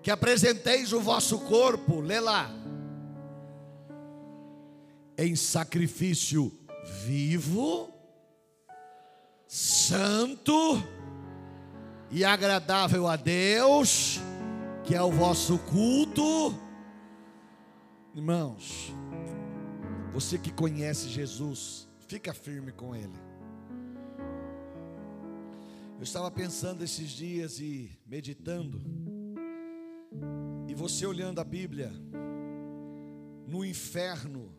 que 0.00 0.10
apresenteis 0.10 0.92
o 0.92 1.00
vosso 1.00 1.40
corpo, 1.40 2.00
lê 2.00 2.20
lá, 2.20 2.48
em 5.18 5.34
sacrifício 5.34 6.56
vivo, 7.04 7.92
santo 9.48 10.82
e 12.10 12.24
agradável 12.24 13.08
a 13.08 13.16
Deus, 13.16 14.20
que 14.84 14.94
é 14.94 15.02
o 15.02 15.10
vosso 15.10 15.58
culto. 15.58 16.54
Irmãos, 18.14 18.92
você 20.12 20.38
que 20.38 20.52
conhece 20.52 21.08
Jesus, 21.08 21.88
fica 22.00 22.34
firme 22.34 22.70
com 22.70 22.94
Ele. 22.94 23.18
Eu 25.96 26.02
estava 26.02 26.30
pensando 26.30 26.84
esses 26.84 27.10
dias 27.10 27.58
e 27.60 27.98
meditando, 28.04 28.82
e 30.68 30.74
você 30.74 31.06
olhando 31.06 31.40
a 31.40 31.44
Bíblia, 31.44 31.90
no 33.46 33.64
inferno 33.64 34.54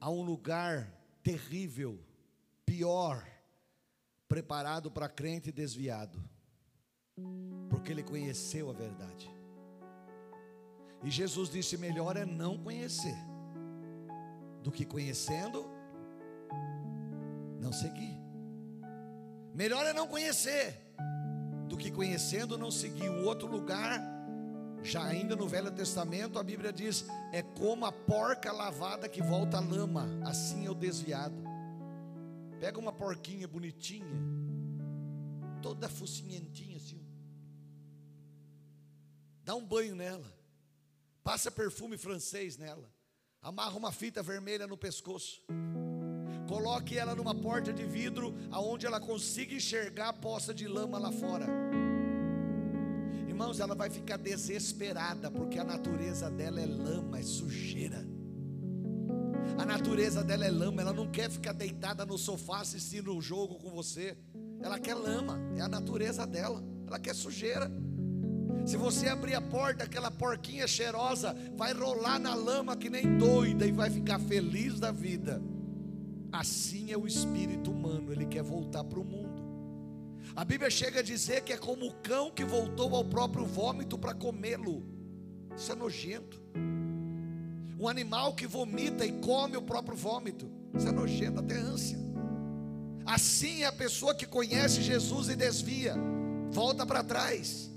há 0.00 0.10
um 0.10 0.22
lugar 0.22 0.92
terrível, 1.22 2.00
pior, 2.66 3.24
preparado 4.26 4.90
para 4.90 5.08
crente 5.08 5.52
desviado, 5.52 6.18
porque 7.68 7.92
ele 7.92 8.02
conheceu 8.02 8.68
a 8.70 8.72
verdade. 8.72 9.30
E 11.04 11.10
Jesus 11.10 11.50
disse: 11.50 11.76
melhor 11.76 12.16
é 12.16 12.24
não 12.24 12.58
conhecer 12.58 13.29
do 14.62 14.70
que 14.70 14.84
conhecendo 14.84 15.68
não 17.58 17.72
seguir. 17.72 18.18
Melhor 19.54 19.84
é 19.86 19.92
não 19.92 20.06
conhecer 20.06 20.76
do 21.68 21.76
que 21.76 21.90
conhecendo 21.90 22.58
não 22.58 22.70
seguir. 22.70 23.08
O 23.08 23.24
outro 23.24 23.48
lugar, 23.48 24.00
já 24.82 25.04
ainda 25.04 25.34
no 25.36 25.48
Velho 25.48 25.70
Testamento, 25.70 26.38
a 26.38 26.42
Bíblia 26.42 26.72
diz: 26.72 27.04
é 27.32 27.42
como 27.42 27.86
a 27.86 27.92
porca 27.92 28.52
lavada 28.52 29.08
que 29.08 29.22
volta 29.22 29.58
à 29.58 29.60
lama, 29.60 30.08
assim 30.24 30.66
é 30.66 30.70
o 30.70 30.74
desviado. 30.74 31.42
Pega 32.58 32.78
uma 32.78 32.92
porquinha 32.92 33.48
bonitinha, 33.48 34.20
toda 35.62 35.88
focinhentinha 35.88 36.76
assim, 36.76 37.00
dá 39.42 39.54
um 39.54 39.66
banho 39.66 39.94
nela, 39.96 40.30
passa 41.24 41.50
perfume 41.50 41.96
francês 41.96 42.58
nela 42.58 42.99
amarra 43.42 43.76
uma 43.76 43.90
fita 43.90 44.22
vermelha 44.22 44.66
no 44.66 44.76
pescoço, 44.76 45.42
coloque 46.46 46.98
ela 46.98 47.14
numa 47.14 47.34
porta 47.34 47.72
de 47.72 47.84
vidro, 47.84 48.34
aonde 48.50 48.86
ela 48.86 49.00
consiga 49.00 49.54
enxergar 49.54 50.08
a 50.10 50.12
poça 50.12 50.52
de 50.52 50.66
lama 50.68 50.98
lá 50.98 51.10
fora. 51.10 51.46
Irmãos, 53.28 53.60
ela 53.60 53.74
vai 53.74 53.88
ficar 53.88 54.18
desesperada, 54.18 55.30
porque 55.30 55.58
a 55.58 55.64
natureza 55.64 56.30
dela 56.30 56.60
é 56.60 56.66
lama, 56.66 57.18
é 57.18 57.22
sujeira. 57.22 58.06
A 59.56 59.64
natureza 59.64 60.22
dela 60.22 60.44
é 60.44 60.50
lama, 60.50 60.82
ela 60.82 60.92
não 60.92 61.10
quer 61.10 61.30
ficar 61.30 61.52
deitada 61.52 62.04
no 62.04 62.18
sofá 62.18 62.60
assistindo 62.60 63.16
o 63.16 63.22
jogo 63.22 63.58
com 63.58 63.70
você. 63.70 64.16
Ela 64.60 64.78
quer 64.78 64.94
lama, 64.94 65.40
é 65.56 65.62
a 65.62 65.68
natureza 65.68 66.26
dela. 66.26 66.62
Ela 66.86 66.98
quer 66.98 67.14
sujeira. 67.14 67.70
Se 68.64 68.76
você 68.76 69.08
abrir 69.08 69.34
a 69.34 69.40
porta, 69.40 69.84
aquela 69.84 70.10
porquinha 70.10 70.66
cheirosa 70.66 71.34
vai 71.56 71.72
rolar 71.72 72.18
na 72.18 72.34
lama 72.34 72.76
que 72.76 72.90
nem 72.90 73.18
doida 73.18 73.66
e 73.66 73.72
vai 73.72 73.90
ficar 73.90 74.18
feliz 74.18 74.78
da 74.78 74.90
vida. 74.90 75.42
Assim 76.32 76.92
é 76.92 76.96
o 76.96 77.06
espírito 77.06 77.70
humano, 77.70 78.12
ele 78.12 78.26
quer 78.26 78.42
voltar 78.42 78.84
para 78.84 79.00
o 79.00 79.04
mundo. 79.04 79.42
A 80.36 80.44
Bíblia 80.44 80.70
chega 80.70 81.00
a 81.00 81.02
dizer 81.02 81.42
que 81.42 81.52
é 81.52 81.56
como 81.56 81.86
o 81.86 81.94
cão 81.94 82.30
que 82.30 82.44
voltou 82.44 82.94
ao 82.94 83.04
próprio 83.04 83.44
vômito 83.44 83.98
para 83.98 84.14
comê-lo. 84.14 84.84
Isso 85.56 85.72
é 85.72 85.74
nojento. 85.74 86.40
Um 87.78 87.88
animal 87.88 88.34
que 88.34 88.46
vomita 88.46 89.04
e 89.04 89.12
come 89.20 89.56
o 89.56 89.62
próprio 89.62 89.96
vômito. 89.96 90.48
Isso 90.74 90.86
é 90.86 90.92
nojento, 90.92 91.40
até 91.40 91.56
ânsia. 91.56 91.98
Assim 93.04 93.62
é 93.62 93.66
a 93.66 93.72
pessoa 93.72 94.14
que 94.14 94.26
conhece 94.26 94.82
Jesus 94.82 95.28
e 95.28 95.34
desvia, 95.34 95.96
volta 96.50 96.86
para 96.86 97.02
trás. 97.02 97.69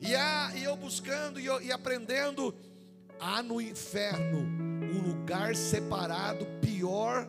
E, 0.00 0.14
há, 0.14 0.52
e 0.56 0.64
eu 0.64 0.76
buscando 0.76 1.40
e, 1.40 1.46
eu, 1.46 1.60
e 1.60 1.72
aprendendo, 1.72 2.54
há 3.18 3.42
no 3.42 3.60
inferno 3.60 4.38
um 4.38 5.00
lugar 5.00 5.54
separado 5.56 6.46
pior 6.60 7.28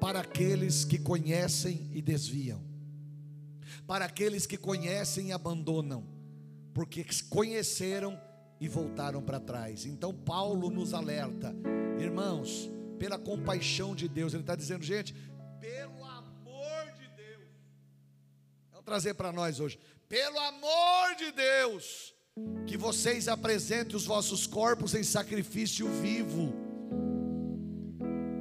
para 0.00 0.20
aqueles 0.20 0.84
que 0.84 0.98
conhecem 0.98 1.88
e 1.92 2.02
desviam, 2.02 2.60
para 3.86 4.04
aqueles 4.04 4.46
que 4.46 4.56
conhecem 4.56 5.28
e 5.28 5.32
abandonam, 5.32 6.04
porque 6.74 7.06
conheceram 7.30 8.20
e 8.60 8.68
voltaram 8.68 9.22
para 9.22 9.40
trás. 9.40 9.86
Então, 9.86 10.12
Paulo 10.12 10.70
nos 10.70 10.92
alerta, 10.92 11.54
irmãos, 11.98 12.70
pela 12.98 13.18
compaixão 13.18 13.94
de 13.94 14.08
Deus, 14.08 14.34
ele 14.34 14.42
está 14.42 14.54
dizendo, 14.54 14.84
gente, 14.84 15.14
pelo 15.60 16.04
amor 16.04 16.92
de 16.96 17.08
Deus, 17.16 17.48
vamos 18.70 18.84
trazer 18.84 19.14
para 19.14 19.32
nós 19.32 19.60
hoje, 19.60 19.78
pelo 20.12 20.38
amor 20.38 21.16
de 21.16 21.32
Deus, 21.32 22.12
que 22.66 22.76
vocês 22.76 23.28
apresentem 23.28 23.96
os 23.96 24.04
vossos 24.04 24.46
corpos 24.46 24.94
em 24.94 25.02
sacrifício 25.02 25.88
vivo. 25.88 26.52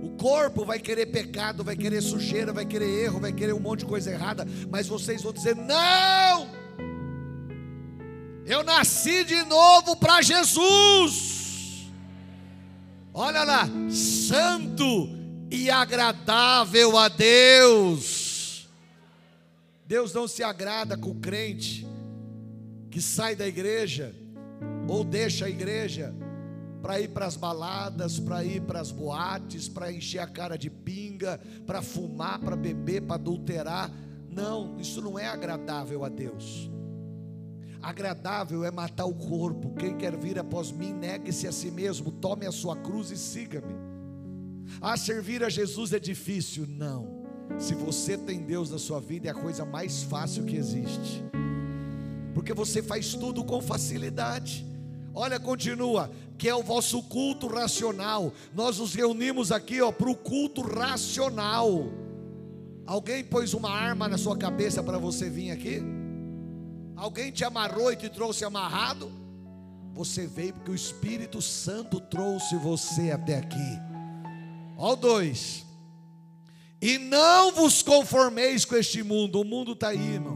O 0.04 0.10
corpo 0.18 0.66
vai 0.66 0.80
querer 0.80 1.06
pecado, 1.06 1.64
vai 1.64 1.78
querer 1.78 2.02
sujeira, 2.02 2.52
vai 2.52 2.66
querer 2.66 3.06
erro, 3.06 3.22
vai 3.22 3.32
querer 3.32 3.54
um 3.54 3.60
monte 3.62 3.80
de 3.80 3.86
coisa 3.86 4.12
errada, 4.12 4.46
mas 4.70 4.90
vocês 4.90 5.24
vão 5.24 5.32
dizer: 5.32 5.56
não! 5.56 6.50
Eu 8.46 8.64
nasci 8.64 9.24
de 9.24 9.42
novo 9.44 9.96
para 9.96 10.22
Jesus. 10.22 11.90
Olha 13.14 13.46
lá, 13.46 13.70
santo 13.90 15.10
e 15.50 15.72
agradável 15.72 16.98
a 16.98 17.08
Deus. 17.08 18.11
Deus 19.92 20.14
não 20.14 20.26
se 20.26 20.42
agrada 20.42 20.96
com 20.96 21.10
o 21.10 21.20
crente 21.20 21.86
que 22.90 23.02
sai 23.02 23.36
da 23.36 23.46
igreja 23.46 24.16
ou 24.88 25.04
deixa 25.04 25.48
a 25.48 25.50
igreja 25.50 26.16
para 26.82 27.02
ir 27.02 27.10
para 27.10 27.26
as 27.26 27.36
baladas, 27.36 28.18
para 28.18 28.42
ir 28.42 28.62
para 28.62 28.80
as 28.80 28.90
boates, 28.90 29.68
para 29.68 29.92
encher 29.92 30.20
a 30.20 30.28
cara 30.28 30.58
de 30.58 30.70
pinga, 30.70 31.42
para 31.68 31.82
fumar, 31.82 32.40
para 32.40 32.56
beber, 32.56 33.02
para 33.02 33.16
adulterar. 33.16 33.92
Não, 34.30 34.80
isso 34.80 35.02
não 35.02 35.20
é 35.20 35.28
agradável 35.28 36.06
a 36.06 36.08
Deus. 36.08 36.72
Agradável 37.82 38.64
é 38.64 38.72
matar 38.72 39.04
o 39.04 39.14
corpo. 39.14 39.76
Quem 39.76 39.98
quer 39.98 40.16
vir 40.16 40.40
após 40.40 40.72
mim, 40.72 40.94
negue-se 40.94 41.50
a 41.50 41.52
si 41.52 41.70
mesmo, 41.70 42.14
tome 42.14 42.46
a 42.46 42.52
sua 42.54 42.78
cruz 42.78 43.12
e 43.12 43.18
siga-me. 43.18 43.76
Ah, 44.80 44.96
servir 44.96 45.44
a 45.44 45.50
Jesus 45.50 45.92
é 45.92 46.00
difícil? 46.00 46.66
Não. 46.66 47.21
Se 47.60 47.76
você 47.76 48.18
tem 48.18 48.40
Deus 48.40 48.70
na 48.70 48.78
sua 48.78 49.00
vida, 49.00 49.28
é 49.28 49.32
a 49.32 49.36
coisa 49.36 49.64
mais 49.64 50.04
fácil 50.04 50.46
que 50.46 50.56
existe, 50.56 51.24
porque 52.34 52.54
você 52.54 52.82
faz 52.82 53.14
tudo 53.14 53.44
com 53.44 53.62
facilidade. 53.62 54.66
Olha, 55.14 55.40
continua, 55.40 56.10
que 56.38 56.48
é 56.48 56.56
o 56.56 56.64
vosso 56.64 57.04
culto 57.04 57.48
racional. 57.48 58.34
Nós 58.54 58.80
nos 58.80 58.94
reunimos 58.94 59.52
aqui, 59.52 59.82
ó, 59.82 59.92
para 59.92 60.10
o 60.10 60.16
culto 60.16 60.62
racional. 60.62 61.84
Alguém 62.86 63.24
pôs 63.24 63.54
uma 63.54 63.70
arma 63.70 64.08
na 64.08 64.18
sua 64.18 64.38
cabeça 64.38 64.82
para 64.82 64.98
você 64.98 65.30
vir 65.30 65.52
aqui? 65.52 65.82
Alguém 66.96 67.32
te 67.32 67.44
amarrou 67.44 67.92
e 67.92 67.96
te 67.96 68.10
trouxe 68.10 68.46
amarrado? 68.46 69.12
Você 69.94 70.26
veio 70.26 70.54
porque 70.54 70.72
o 70.72 70.76
Espírito 70.76 71.42
Santo 71.42 72.00
trouxe 72.00 72.56
você 72.56 73.12
até 73.12 73.38
aqui. 73.38 73.80
Ó, 74.78 74.96
dois. 74.96 75.66
E 76.82 76.98
não 76.98 77.52
vos 77.52 77.84
conformeis 77.84 78.66
com 78.66 78.76
este 78.76 79.04
mundo. 79.04 79.40
O 79.40 79.46
mundo 79.46 79.74
está 79.74 79.90
aí, 79.90 80.16
irmão, 80.16 80.36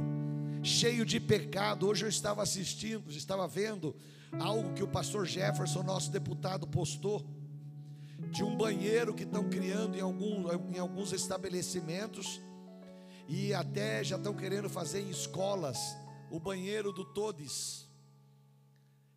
cheio 0.64 1.04
de 1.04 1.20
pecado. 1.20 1.88
Hoje 1.88 2.06
eu 2.06 2.10
estava 2.10 2.44
assistindo, 2.44 3.10
estava 3.10 3.48
vendo 3.48 3.96
algo 4.40 4.74
que 4.74 4.84
o 4.84 4.88
pastor 4.88 5.26
Jefferson, 5.26 5.82
nosso 5.82 6.12
deputado, 6.12 6.68
postou. 6.68 7.26
De 8.30 8.44
um 8.44 8.56
banheiro 8.56 9.14
que 9.14 9.24
estão 9.24 9.50
criando 9.50 9.98
em, 9.98 10.02
algum, 10.02 10.46
em 10.72 10.78
alguns 10.78 11.14
estabelecimentos. 11.14 12.40
E 13.28 13.52
até 13.52 14.04
já 14.04 14.18
estão 14.18 14.36
querendo 14.36 14.70
fazer 14.70 15.02
em 15.02 15.10
escolas 15.10 15.98
o 16.30 16.40
banheiro 16.40 16.94
do 16.94 17.04
Todes. 17.06 17.90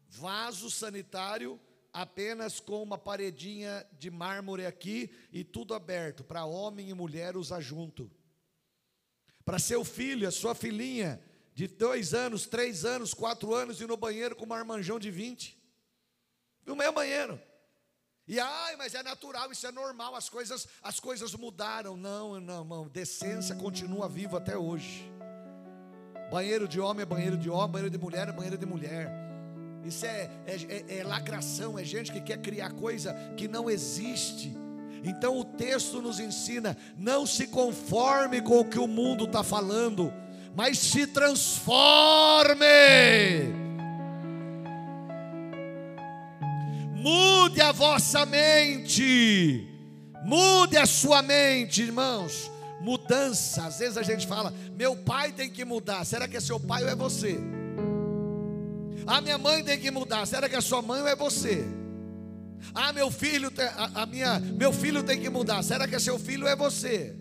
Vaso 0.08 0.70
sanitário 0.70 1.60
apenas 1.92 2.60
com 2.60 2.82
uma 2.82 2.98
paredinha 2.98 3.86
de 3.98 4.10
mármore 4.10 4.66
aqui 4.66 5.10
e 5.32 5.42
tudo 5.42 5.74
aberto, 5.74 6.22
para 6.22 6.44
homem 6.44 6.90
e 6.90 6.94
mulher 6.94 7.36
usar 7.36 7.60
junto. 7.60 8.10
Para 9.44 9.58
seu 9.58 9.84
filho, 9.84 10.28
a 10.28 10.30
sua 10.30 10.54
filhinha, 10.54 11.20
de 11.54 11.66
dois 11.66 12.14
anos, 12.14 12.46
três 12.46 12.84
anos, 12.84 13.14
quatro 13.14 13.54
anos, 13.54 13.80
ir 13.80 13.88
no 13.88 13.96
banheiro 13.96 14.36
com 14.36 14.44
uma 14.44 14.56
armanjão 14.56 14.98
de 14.98 15.10
vinte. 15.10 15.58
No 16.64 16.76
meu 16.76 16.92
banheiro. 16.92 17.40
E 18.26 18.38
ai, 18.38 18.76
mas 18.76 18.94
é 18.94 19.02
natural, 19.02 19.50
isso 19.50 19.66
é 19.66 19.72
normal, 19.72 20.14
as 20.14 20.28
coisas, 20.28 20.68
as 20.82 21.00
coisas 21.00 21.34
mudaram. 21.34 21.96
Não, 21.96 22.38
não, 22.38 22.62
não. 22.62 22.86
Decência 22.86 23.56
continua 23.56 24.06
viva 24.06 24.36
até 24.36 24.56
hoje. 24.56 25.10
Banheiro 26.30 26.68
de 26.68 26.78
homem 26.78 27.02
é 27.02 27.06
banheiro 27.06 27.38
de 27.38 27.48
homem, 27.48 27.72
banheiro 27.72 27.90
de 27.90 27.96
mulher 27.96 28.28
é 28.28 28.32
banheiro 28.32 28.58
de 28.58 28.66
mulher. 28.66 29.27
Isso 29.84 30.04
é, 30.04 30.30
é, 30.46 30.56
é, 30.68 30.98
é 30.98 31.04
lacração, 31.04 31.78
é 31.78 31.84
gente 31.84 32.12
que 32.12 32.20
quer 32.20 32.38
criar 32.38 32.72
coisa 32.72 33.14
que 33.36 33.48
não 33.48 33.70
existe. 33.70 34.56
Então 35.04 35.38
o 35.38 35.44
texto 35.44 36.02
nos 36.02 36.18
ensina: 36.18 36.76
não 36.96 37.26
se 37.26 37.46
conforme 37.46 38.40
com 38.40 38.60
o 38.60 38.64
que 38.64 38.78
o 38.78 38.86
mundo 38.86 39.24
está 39.24 39.42
falando, 39.42 40.12
mas 40.54 40.78
se 40.78 41.06
transforme. 41.06 42.64
Mude 46.94 47.60
a 47.60 47.70
vossa 47.70 48.26
mente, 48.26 49.66
mude 50.24 50.76
a 50.76 50.84
sua 50.84 51.22
mente, 51.22 51.82
irmãos. 51.82 52.50
Mudança, 52.80 53.66
às 53.66 53.78
vezes 53.78 53.96
a 53.96 54.02
gente 54.02 54.26
fala, 54.26 54.52
meu 54.76 54.96
pai 54.96 55.32
tem 55.32 55.50
que 55.50 55.64
mudar. 55.64 56.04
Será 56.04 56.28
que 56.28 56.36
é 56.36 56.40
seu 56.40 56.60
pai 56.60 56.84
ou 56.84 56.88
é 56.88 56.94
você? 56.94 57.38
A 59.08 59.22
minha 59.22 59.38
mãe 59.38 59.64
tem 59.64 59.80
que 59.80 59.90
mudar. 59.90 60.26
Será 60.26 60.50
que 60.50 60.54
é 60.54 60.60
sua 60.60 60.82
mãe 60.82 61.00
ou 61.00 61.08
é 61.08 61.16
você? 61.16 61.64
Ah, 62.74 62.92
meu 62.92 63.10
filho, 63.10 63.50
a, 63.74 64.02
a 64.02 64.06
minha, 64.06 64.38
meu 64.38 64.70
filho 64.70 65.02
tem 65.02 65.18
que 65.18 65.30
mudar. 65.30 65.62
Será 65.62 65.88
que 65.88 65.94
é 65.94 65.98
seu 65.98 66.18
filho 66.18 66.44
ou 66.44 66.48
é 66.48 66.54
você? 66.54 67.16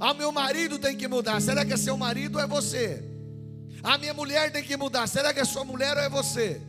Ah, 0.00 0.14
meu 0.14 0.32
marido 0.32 0.78
tem 0.78 0.96
que 0.96 1.06
mudar. 1.06 1.38
Será 1.42 1.66
que 1.66 1.74
é 1.74 1.76
seu 1.76 1.98
marido 1.98 2.36
ou 2.36 2.40
é 2.42 2.46
você? 2.46 3.04
A 3.82 3.98
minha 3.98 4.14
mulher 4.14 4.50
tem 4.50 4.64
que 4.64 4.74
mudar. 4.74 5.06
Será 5.06 5.34
que 5.34 5.38
é 5.38 5.44
sua 5.44 5.64
mulher 5.64 5.98
ou 5.98 6.02
é 6.02 6.08
você? 6.08 6.62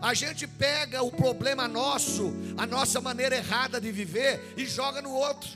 A 0.00 0.14
gente 0.14 0.46
pega 0.46 1.02
o 1.02 1.10
problema 1.10 1.66
nosso, 1.66 2.32
a 2.56 2.64
nossa 2.64 3.00
maneira 3.00 3.34
errada 3.34 3.80
de 3.80 3.90
viver 3.90 4.54
e 4.56 4.64
joga 4.64 5.02
no 5.02 5.10
outro. 5.10 5.50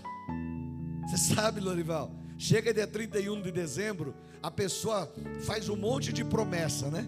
Você 1.07 1.35
sabe, 1.35 1.61
Lorival? 1.61 2.11
Chega 2.37 2.75
dia 2.75 2.89
31 2.89 3.41
de 3.41 3.53
dezembro, 3.53 4.17
a 4.43 4.51
pessoa 4.51 5.09
faz 5.47 5.69
um 5.69 5.77
monte 5.77 6.13
de 6.13 6.25
promessa, 6.25 6.89
né? 6.89 7.07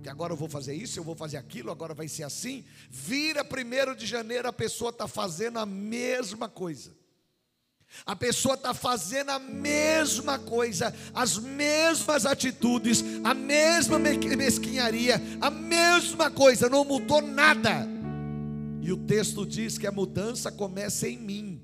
Que 0.00 0.08
agora 0.08 0.32
eu 0.32 0.36
vou 0.36 0.48
fazer 0.48 0.74
isso, 0.74 0.98
eu 0.98 1.04
vou 1.04 1.14
fazer 1.14 1.36
aquilo, 1.36 1.70
agora 1.70 1.94
vai 1.94 2.08
ser 2.08 2.22
assim. 2.22 2.64
Vira 2.90 3.44
primeiro 3.44 3.94
de 3.94 4.06
janeiro, 4.06 4.48
a 4.48 4.52
pessoa 4.52 4.90
está 4.90 5.06
fazendo 5.06 5.58
a 5.58 5.66
mesma 5.66 6.48
coisa. 6.48 6.98
A 8.06 8.14
pessoa 8.14 8.54
está 8.54 8.72
fazendo 8.72 9.30
a 9.30 9.38
mesma 9.38 10.38
coisa, 10.38 10.94
as 11.12 11.36
mesmas 11.38 12.24
atitudes, 12.24 13.04
a 13.24 13.34
mesma 13.34 13.98
mesquinharia, 13.98 15.20
a 15.40 15.50
mesma 15.50 16.30
coisa, 16.30 16.68
não 16.68 16.84
mudou 16.84 17.20
nada. 17.20 17.86
E 18.80 18.92
o 18.92 18.96
texto 18.96 19.44
diz 19.44 19.76
que 19.76 19.86
a 19.86 19.92
mudança 19.92 20.52
começa 20.52 21.08
em 21.08 21.18
mim. 21.18 21.60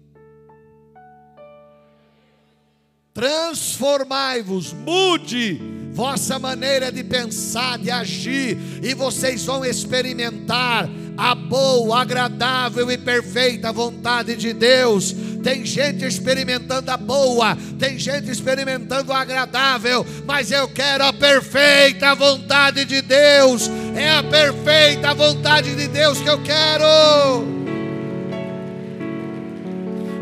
Transformai-vos, 3.14 4.72
mude 4.72 5.58
vossa 5.96 6.38
maneira 6.38 6.92
de 6.92 7.02
pensar, 7.02 7.78
de 7.78 7.90
agir, 7.90 8.58
e 8.82 8.92
vocês 8.92 9.46
vão 9.46 9.64
experimentar 9.64 10.86
a 11.16 11.34
boa, 11.34 12.02
agradável 12.02 12.90
e 12.90 12.98
perfeita 12.98 13.72
vontade 13.72 14.36
de 14.36 14.52
Deus. 14.52 15.16
tem 15.42 15.64
gente 15.64 16.04
experimentando 16.04 16.90
a 16.90 16.98
boa, 16.98 17.56
tem 17.78 17.98
gente 17.98 18.30
experimentando 18.30 19.10
o 19.10 19.14
agradável, 19.14 20.04
mas 20.26 20.50
eu 20.50 20.68
quero 20.68 21.04
a 21.04 21.14
perfeita 21.14 22.14
vontade 22.14 22.84
de 22.84 23.00
Deus, 23.00 23.70
é 23.94 24.10
a 24.10 24.22
perfeita 24.22 25.14
vontade 25.14 25.74
de 25.74 25.88
Deus 25.88 26.18
que 26.20 26.28
eu 26.28 26.42
quero. 26.42 27.55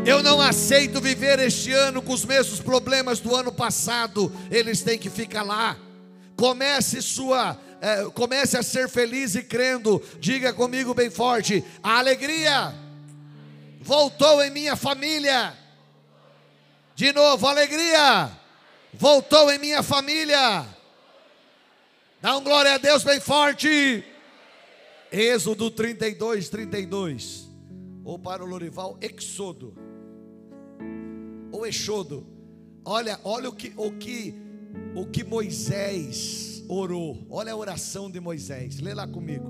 Eu 0.05 0.21
não 0.21 0.39
aceito 0.39 1.01
viver 1.01 1.39
este 1.39 1.71
ano 1.71 1.99
com 1.99 2.13
os 2.13 2.23
mesmos 2.23 2.59
problemas 2.59 3.19
do 3.19 3.35
ano 3.35 3.51
passado. 3.51 4.31
Eles 4.51 4.83
têm 4.83 4.99
que 4.99 5.09
ficar 5.09 5.41
lá. 5.41 5.75
Comece 6.35 7.01
sua, 7.01 7.59
é, 7.81 8.05
comece 8.11 8.55
a 8.55 8.61
ser 8.61 8.87
feliz 8.87 9.33
e 9.33 9.41
crendo. 9.41 9.99
Diga 10.19 10.53
comigo 10.53 10.93
bem 10.93 11.09
forte: 11.09 11.65
a 11.81 11.97
alegria 11.97 12.71
voltou 13.81 14.43
em 14.43 14.51
minha 14.51 14.75
família. 14.75 15.57
De 16.93 17.11
novo, 17.11 17.47
alegria 17.47 18.29
voltou 18.93 19.51
em 19.51 19.57
minha 19.57 19.81
família. 19.81 20.67
Dá 22.21 22.37
um 22.37 22.43
glória 22.43 22.75
a 22.75 22.77
Deus 22.77 23.03
bem 23.03 23.19
forte. 23.19 24.05
Êxodo 25.11 25.71
32, 25.71 26.47
32. 26.49 27.49
Ou 28.03 28.19
para 28.19 28.43
o 28.43 28.45
Lorival, 28.45 28.99
Exodo 29.01 29.84
ou 31.55 31.65
Exodo. 31.65 32.27
Olha, 32.83 33.19
olha 33.23 33.49
o 33.49 33.55
que, 33.55 33.73
o 33.77 33.91
que, 33.91 34.35
o 34.93 35.05
que 35.05 35.23
Moisés 35.23 36.63
orou. 36.67 37.25
Olha 37.29 37.53
a 37.53 37.55
oração 37.55 38.11
de 38.11 38.19
Moisés. 38.19 38.79
Lê 38.79 38.93
lá 38.93 39.07
comigo. 39.07 39.49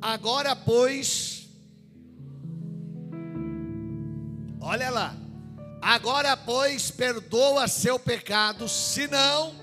Agora, 0.00 0.56
pois, 0.56 1.48
olha 4.60 4.90
lá. 4.90 5.14
Agora, 5.80 6.36
pois, 6.36 6.90
perdoa 6.90 7.68
seu 7.68 7.98
pecado, 7.98 8.68
senão 8.68 9.54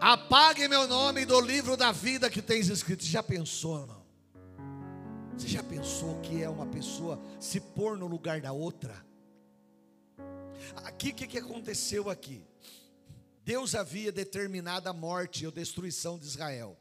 apague 0.00 0.66
meu 0.66 0.88
nome 0.88 1.26
do 1.26 1.38
livro 1.40 1.76
da 1.76 1.92
vida 1.92 2.30
que 2.30 2.40
tens 2.40 2.68
escrito. 2.68 3.04
Já 3.04 3.22
pensou, 3.22 3.80
irmão? 3.80 3.99
Você 5.40 5.48
já 5.48 5.62
pensou 5.62 6.20
que 6.20 6.42
é 6.42 6.50
uma 6.50 6.66
pessoa 6.66 7.18
se 7.40 7.58
pôr 7.60 7.96
no 7.96 8.06
lugar 8.06 8.42
da 8.42 8.52
outra? 8.52 8.94
Aqui 10.84 11.08
o 11.08 11.14
que, 11.14 11.26
que 11.26 11.38
aconteceu 11.38 12.10
aqui? 12.10 12.44
Deus 13.42 13.74
havia 13.74 14.12
determinado 14.12 14.90
a 14.90 14.92
morte 14.92 15.46
ou 15.46 15.50
destruição 15.50 16.18
de 16.18 16.26
Israel. 16.26 16.78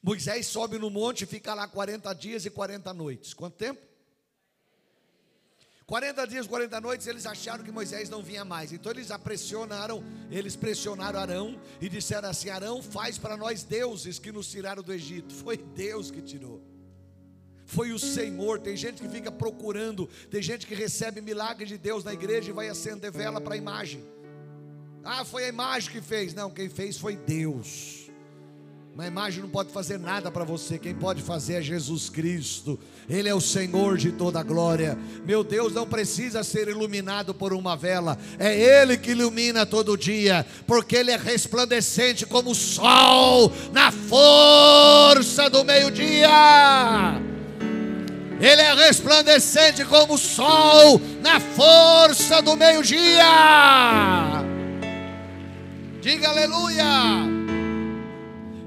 Moisés 0.00 0.46
sobe 0.46 0.78
no 0.78 0.88
monte 0.88 1.22
e 1.22 1.26
fica 1.26 1.52
lá 1.52 1.66
40 1.66 2.14
dias 2.14 2.46
e 2.46 2.50
40 2.50 2.94
noites. 2.94 3.34
Quanto 3.34 3.56
tempo? 3.56 3.82
40 5.84 6.24
dias, 6.28 6.46
40 6.46 6.80
noites, 6.80 7.08
eles 7.08 7.26
acharam 7.26 7.64
que 7.64 7.72
Moisés 7.72 8.08
não 8.08 8.22
vinha 8.22 8.44
mais. 8.44 8.72
Então 8.72 8.92
eles 8.92 9.08
pressionaram, 9.16 10.04
eles 10.30 10.54
pressionaram 10.54 11.18
Arão 11.18 11.60
e 11.80 11.88
disseram 11.88 12.28
assim: 12.28 12.50
Arão, 12.50 12.80
faz 12.80 13.18
para 13.18 13.36
nós 13.36 13.64
deuses 13.64 14.20
que 14.20 14.30
nos 14.30 14.48
tiraram 14.48 14.80
do 14.80 14.92
Egito. 14.92 15.34
Foi 15.42 15.56
Deus 15.56 16.08
que 16.08 16.22
tirou 16.22 16.71
foi 17.72 17.90
o 17.92 17.98
Senhor. 17.98 18.60
Tem 18.60 18.76
gente 18.76 19.00
que 19.00 19.08
fica 19.08 19.32
procurando, 19.32 20.08
tem 20.30 20.42
gente 20.42 20.66
que 20.66 20.74
recebe 20.74 21.20
milagre 21.20 21.64
de 21.66 21.78
Deus 21.78 22.04
na 22.04 22.12
igreja 22.12 22.50
e 22.50 22.52
vai 22.52 22.68
acender 22.68 23.10
vela 23.10 23.40
para 23.40 23.54
a 23.54 23.56
imagem. 23.56 24.04
Ah, 25.02 25.24
foi 25.24 25.44
a 25.44 25.48
imagem 25.48 25.90
que 25.90 26.00
fez. 26.00 26.34
Não, 26.34 26.50
quem 26.50 26.68
fez 26.68 26.98
foi 26.98 27.16
Deus. 27.16 28.02
Uma 28.94 29.06
imagem 29.06 29.40
não 29.40 29.48
pode 29.48 29.72
fazer 29.72 29.98
nada 29.98 30.30
para 30.30 30.44
você. 30.44 30.78
Quem 30.78 30.94
pode 30.94 31.22
fazer 31.22 31.54
é 31.54 31.62
Jesus 31.62 32.10
Cristo. 32.10 32.78
Ele 33.08 33.26
é 33.26 33.34
o 33.34 33.40
Senhor 33.40 33.96
de 33.96 34.12
toda 34.12 34.38
a 34.38 34.42
glória. 34.42 34.98
Meu 35.24 35.42
Deus 35.42 35.72
não 35.72 35.86
precisa 35.86 36.44
ser 36.44 36.68
iluminado 36.68 37.32
por 37.32 37.54
uma 37.54 37.74
vela. 37.74 38.18
É 38.38 38.54
Ele 38.54 38.98
que 38.98 39.12
ilumina 39.12 39.64
todo 39.64 39.96
dia. 39.96 40.44
Porque 40.66 40.94
Ele 40.94 41.10
é 41.10 41.16
resplandecente 41.16 42.26
como 42.26 42.50
o 42.50 42.54
sol 42.54 43.50
na 43.72 43.90
força 43.90 45.48
do 45.48 45.64
meio-dia. 45.64 47.31
Ele 48.42 48.60
é 48.60 48.74
resplandecente 48.74 49.84
como 49.84 50.14
o 50.14 50.18
sol 50.18 50.98
na 51.20 51.38
força 51.38 52.42
do 52.42 52.56
meio-dia. 52.56 53.22
Diga 56.00 56.28
aleluia. 56.28 56.84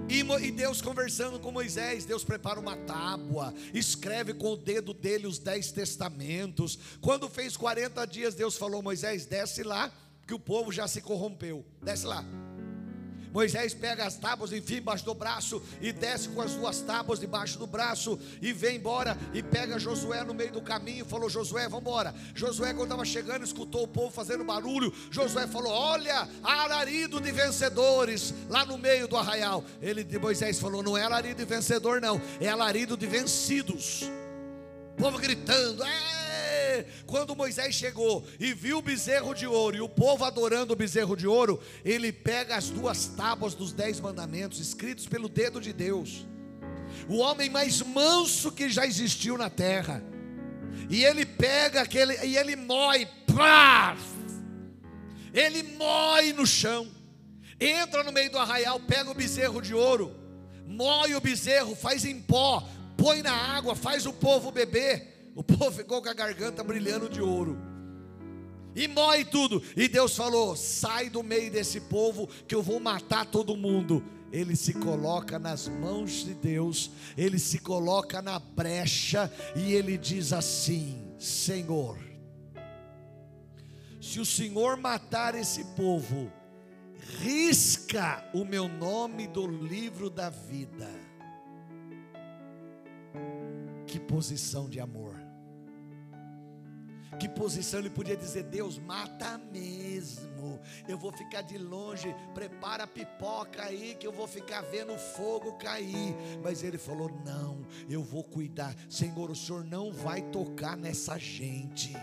E 0.07 0.51
Deus 0.51 0.81
conversando 0.81 1.39
com 1.39 1.51
Moisés, 1.51 2.05
Deus 2.05 2.23
prepara 2.23 2.59
uma 2.59 2.77
tábua, 2.77 3.53
escreve 3.73 4.33
com 4.33 4.53
o 4.53 4.57
dedo 4.57 4.93
dele 4.93 5.27
os 5.27 5.39
dez 5.39 5.71
testamentos. 5.71 6.79
Quando 7.01 7.29
fez 7.29 7.57
40 7.57 8.05
dias, 8.05 8.33
Deus 8.33 8.55
falou: 8.55 8.81
Moisés, 8.81 9.25
desce 9.25 9.61
lá, 9.61 9.91
que 10.25 10.33
o 10.33 10.39
povo 10.39 10.71
já 10.71 10.87
se 10.87 11.01
corrompeu. 11.01 11.65
Desce 11.81 12.05
lá. 12.05 12.23
Moisés 13.35 13.73
pega 13.73 14.05
as 14.05 14.15
tábuas, 14.15 14.53
enfim, 14.53 14.77
embaixo 14.77 15.03
do 15.03 15.13
braço 15.13 15.61
e 15.81 15.91
desce 15.91 16.29
com 16.29 16.41
as 16.41 16.53
duas 16.53 16.79
tábuas 16.79 17.19
debaixo 17.19 17.59
do 17.59 17.67
braço 17.67 18.17
e 18.41 18.53
vem 18.53 18.77
embora 18.77 19.17
e 19.33 19.43
pega 19.43 19.77
Josué 19.77 20.23
no 20.23 20.33
meio 20.33 20.53
do 20.53 20.61
caminho 20.61 21.03
falou: 21.03 21.29
Josué, 21.29 21.63
vamos 21.63 21.81
embora. 21.81 22.15
Josué, 22.33 22.73
quando 22.73 22.83
estava 22.83 23.03
chegando, 23.03 23.43
escutou 23.43 23.83
o 23.83 23.87
povo 23.89 24.09
fazendo 24.09 24.45
barulho. 24.45 24.93
Josué 25.11 25.47
falou: 25.47 25.73
Olha, 25.73 26.29
alarido 26.41 27.19
de 27.19 27.29
vencedores 27.33 28.33
lá 28.47 28.65
no 28.65 28.77
meio 28.77 29.05
do 29.05 29.17
arraial. 29.17 29.65
Ele 29.81 30.05
de 30.05 30.17
Moisés 30.17 30.57
falou: 30.57 30.81
Não 30.81 30.97
é 30.97 31.03
alarido 31.03 31.35
de 31.35 31.45
vencedor, 31.45 31.99
não, 31.99 32.21
é 32.39 32.47
alarido 32.47 32.95
de 32.95 33.05
vencidos. 33.05 34.03
O 34.97 35.01
povo 35.01 35.17
gritando: 35.17 35.83
É 35.83 36.24
quando 37.05 37.35
Moisés 37.35 37.75
chegou 37.75 38.25
e 38.39 38.53
viu 38.53 38.79
o 38.79 38.81
bezerro 38.81 39.33
de 39.33 39.45
ouro 39.45 39.75
e 39.75 39.81
o 39.81 39.89
povo 39.89 40.23
adorando 40.23 40.73
o 40.73 40.75
bezerro 40.75 41.15
de 41.15 41.27
ouro, 41.27 41.59
ele 41.83 42.11
pega 42.11 42.55
as 42.55 42.69
duas 42.69 43.07
tábuas 43.07 43.53
dos 43.53 43.71
dez 43.71 43.99
mandamentos, 43.99 44.59
escritos 44.59 45.07
pelo 45.07 45.29
dedo 45.29 45.61
de 45.61 45.71
Deus, 45.73 46.25
o 47.07 47.17
homem 47.17 47.49
mais 47.49 47.81
manso 47.81 48.51
que 48.51 48.69
já 48.69 48.85
existiu 48.85 49.37
na 49.37 49.49
terra, 49.49 50.03
e 50.89 51.03
ele 51.03 51.25
pega 51.25 51.81
aquele, 51.81 52.13
e 52.25 52.37
ele 52.37 52.55
mói, 52.55 53.07
pá, 53.35 53.97
ele 55.33 55.63
mói 55.63 56.33
no 56.33 56.45
chão, 56.45 56.87
entra 57.59 58.03
no 58.03 58.11
meio 58.11 58.31
do 58.31 58.37
arraial, 58.37 58.79
pega 58.79 59.09
o 59.09 59.15
bezerro 59.15 59.61
de 59.61 59.73
ouro, 59.73 60.15
mói 60.65 61.15
o 61.15 61.21
bezerro, 61.21 61.75
faz 61.75 62.05
em 62.05 62.21
pó, 62.21 62.67
põe 62.97 63.21
na 63.21 63.33
água, 63.33 63.75
faz 63.75 64.05
o 64.05 64.13
povo 64.13 64.51
beber. 64.51 65.14
O 65.35 65.43
povo 65.43 65.69
ficou 65.69 66.01
com 66.01 66.07
a 66.07 66.13
garganta 66.13 66.63
brilhando 66.63 67.09
de 67.09 67.21
ouro. 67.21 67.57
E 68.73 68.87
mói 68.87 69.25
tudo. 69.25 69.61
E 69.75 69.87
Deus 69.87 70.15
falou: 70.15 70.55
sai 70.55 71.09
do 71.09 71.21
meio 71.21 71.51
desse 71.51 71.81
povo, 71.81 72.27
que 72.47 72.55
eu 72.55 72.63
vou 72.63 72.79
matar 72.79 73.25
todo 73.25 73.57
mundo. 73.57 74.03
Ele 74.31 74.55
se 74.55 74.73
coloca 74.73 75.37
nas 75.37 75.67
mãos 75.67 76.25
de 76.25 76.33
Deus, 76.33 76.91
ele 77.17 77.39
se 77.39 77.59
coloca 77.59 78.21
na 78.21 78.39
brecha 78.39 79.31
e 79.55 79.73
ele 79.73 79.97
diz 79.97 80.33
assim: 80.33 81.13
Senhor, 81.17 81.97
se 84.01 84.19
o 84.19 84.25
Senhor 84.25 84.75
matar 84.77 85.35
esse 85.35 85.63
povo, 85.75 86.31
risca 87.21 88.29
o 88.33 88.43
meu 88.43 88.67
nome 88.67 89.27
do 89.27 89.47
livro 89.47 90.09
da 90.09 90.29
vida. 90.29 90.89
Que 93.87 93.99
posição 93.99 94.67
de 94.69 94.79
amor. 94.79 95.14
Que 97.19 97.29
posição 97.29 97.79
ele 97.79 97.89
podia 97.89 98.15
dizer: 98.15 98.43
Deus, 98.43 98.77
mata 98.77 99.37
mesmo. 99.37 100.59
Eu 100.87 100.97
vou 100.97 101.11
ficar 101.11 101.41
de 101.41 101.57
longe, 101.57 102.13
prepara 102.33 102.83
a 102.83 102.87
pipoca 102.87 103.63
aí, 103.63 103.95
que 103.99 104.05
eu 104.05 104.11
vou 104.11 104.27
ficar 104.27 104.61
vendo 104.61 104.93
o 104.93 104.97
fogo 104.97 105.53
cair. 105.53 106.15
Mas 106.43 106.63
ele 106.63 106.77
falou: 106.77 107.09
Não, 107.25 107.65
eu 107.89 108.03
vou 108.03 108.23
cuidar. 108.23 108.75
Senhor, 108.89 109.29
o 109.29 109.35
Senhor 109.35 109.63
não 109.63 109.91
vai 109.91 110.21
tocar 110.21 110.75
nessa 110.75 111.17
gente. 111.17 111.93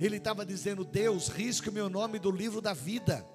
Ele 0.00 0.16
estava 0.16 0.44
dizendo: 0.44 0.84
Deus, 0.84 1.28
risque 1.28 1.68
o 1.68 1.72
meu 1.72 1.88
nome 1.88 2.18
do 2.18 2.30
livro 2.30 2.60
da 2.60 2.72
vida. 2.72 3.26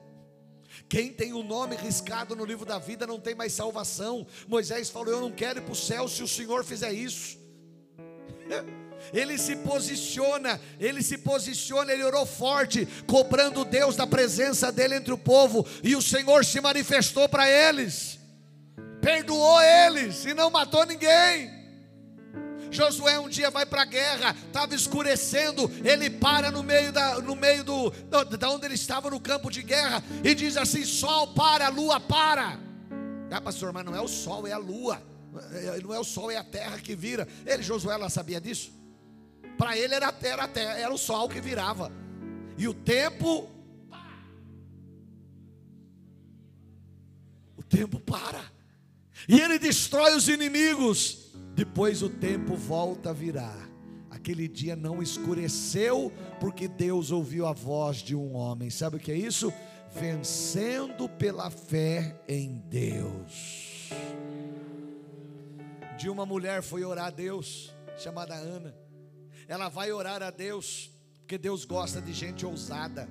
Quem 0.89 1.11
tem 1.11 1.33
o 1.33 1.43
nome 1.43 1.75
riscado 1.75 2.35
no 2.35 2.45
livro 2.45 2.65
da 2.65 2.77
vida 2.77 3.07
não 3.07 3.19
tem 3.19 3.35
mais 3.35 3.53
salvação. 3.53 4.25
Moisés 4.47 4.89
falou: 4.89 5.13
Eu 5.13 5.21
não 5.21 5.31
quero 5.31 5.59
ir 5.59 5.63
para 5.63 5.71
o 5.71 5.75
céu 5.75 6.07
se 6.07 6.23
o 6.23 6.27
Senhor 6.27 6.63
fizer 6.63 6.91
isso. 6.91 7.37
Ele 9.13 9.37
se 9.37 9.55
posiciona, 9.55 10.59
ele 10.79 11.01
se 11.01 11.17
posiciona, 11.17 11.91
ele 11.91 12.03
orou 12.03 12.25
forte, 12.25 12.87
cobrando 13.05 13.65
Deus 13.65 13.95
da 13.95 14.07
presença 14.07 14.71
dele 14.71 14.95
entre 14.95 15.13
o 15.13 15.17
povo, 15.17 15.65
e 15.83 15.95
o 15.95 16.01
Senhor 16.01 16.43
se 16.45 16.59
manifestou 16.61 17.27
para 17.27 17.49
eles, 17.49 18.19
perdoou 19.01 19.61
eles 19.61 20.25
e 20.25 20.33
não 20.33 20.49
matou 20.49 20.85
ninguém. 20.85 21.57
Josué 22.69 23.17
um 23.19 23.29
dia 23.29 23.49
vai 23.49 23.65
para 23.65 23.83
a 23.83 23.85
guerra, 23.85 24.35
estava 24.47 24.75
escurecendo, 24.75 25.71
ele 25.83 26.09
para 26.09 26.51
no 26.51 26.61
meio 26.61 26.91
da, 26.91 27.19
no 27.21 27.35
meio 27.35 27.63
do, 27.63 27.89
da 28.37 28.49
onde 28.49 28.65
ele 28.65 28.75
estava 28.75 29.09
no 29.09 29.19
campo 29.19 29.49
de 29.49 29.61
guerra 29.61 30.03
e 30.23 30.35
diz 30.35 30.57
assim: 30.57 30.85
Sol 30.85 31.27
para, 31.27 31.69
lua 31.69 31.99
para. 31.99 32.59
Ah, 33.31 33.41
pastor, 33.41 33.73
mas 33.73 33.85
não 33.85 33.95
é 33.95 34.01
o 34.01 34.07
sol, 34.07 34.47
é 34.47 34.51
a 34.51 34.57
lua. 34.57 35.01
não 35.83 35.93
é 35.93 35.99
o 35.99 36.03
sol, 36.03 36.31
é 36.31 36.37
a 36.37 36.43
terra 36.43 36.77
que 36.79 36.95
vira. 36.95 37.27
Ele, 37.45 37.61
Josué, 37.61 37.93
ela 37.93 38.09
sabia 38.09 38.39
disso? 38.39 38.76
Para 39.57 39.77
ele 39.77 39.95
era 39.95 40.09
a 40.09 40.11
terra, 40.11 40.49
era 40.77 40.93
o 40.93 40.97
sol 40.97 41.27
que 41.27 41.41
virava. 41.41 41.91
E 42.57 42.67
o 42.67 42.73
tempo. 42.73 43.49
O 47.57 47.63
tempo 47.63 47.99
para. 47.99 48.41
E 49.27 49.39
ele 49.39 49.57
destrói 49.57 50.15
os 50.15 50.27
inimigos. 50.27 51.31
Depois 51.55 52.03
o 52.03 52.09
tempo 52.09 52.55
volta 52.55 53.09
a 53.09 53.13
virar. 53.13 53.67
Aquele 54.11 54.47
dia 54.47 54.75
não 54.75 55.01
escureceu, 55.01 56.11
porque 56.39 56.67
Deus 56.67 57.11
ouviu 57.11 57.47
a 57.47 57.53
voz 57.53 57.97
de 57.97 58.15
um 58.15 58.35
homem. 58.35 58.69
Sabe 58.69 58.97
o 58.97 58.99
que 58.99 59.11
é 59.11 59.15
isso? 59.15 59.51
Vencendo 59.91 61.09
pela 61.09 61.49
fé 61.49 62.21
em 62.27 62.59
Deus. 62.69 63.89
De 65.97 66.09
uma 66.09 66.25
mulher 66.25 66.61
foi 66.61 66.83
orar 66.83 67.07
a 67.07 67.09
Deus, 67.09 67.73
chamada 67.97 68.35
Ana. 68.35 68.86
Ela 69.47 69.69
vai 69.69 69.91
orar 69.91 70.21
a 70.21 70.29
Deus, 70.29 70.89
porque 71.19 71.37
Deus 71.37 71.63
gosta 71.65 72.01
de 72.01 72.13
gente 72.13 72.45
ousada. 72.45 73.09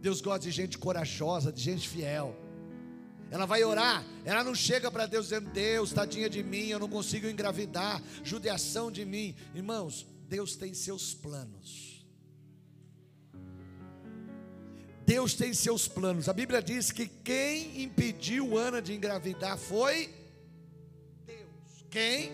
Deus 0.00 0.20
gosta 0.20 0.40
de 0.40 0.50
gente 0.50 0.76
corajosa, 0.78 1.52
de 1.52 1.60
gente 1.62 1.88
fiel. 1.88 2.36
Ela 3.30 3.44
vai 3.44 3.64
orar, 3.64 4.04
ela 4.24 4.44
não 4.44 4.54
chega 4.54 4.90
para 4.90 5.06
Deus 5.06 5.26
dizendo: 5.26 5.50
Deus, 5.50 5.92
tadinha 5.92 6.28
de 6.28 6.42
mim, 6.42 6.68
eu 6.68 6.78
não 6.78 6.88
consigo 6.88 7.26
engravidar, 7.26 8.02
judiação 8.22 8.90
de 8.90 9.04
mim. 9.04 9.34
Irmãos, 9.54 10.06
Deus 10.28 10.54
tem 10.54 10.72
seus 10.74 11.12
planos. 11.12 12.06
Deus 15.04 15.34
tem 15.34 15.54
seus 15.54 15.86
planos. 15.86 16.28
A 16.28 16.32
Bíblia 16.32 16.60
diz 16.60 16.90
que 16.90 17.06
quem 17.06 17.82
impediu 17.82 18.58
Ana 18.58 18.82
de 18.82 18.92
engravidar 18.92 19.56
foi 19.56 20.12
Deus. 21.24 21.84
Quem? 21.88 22.32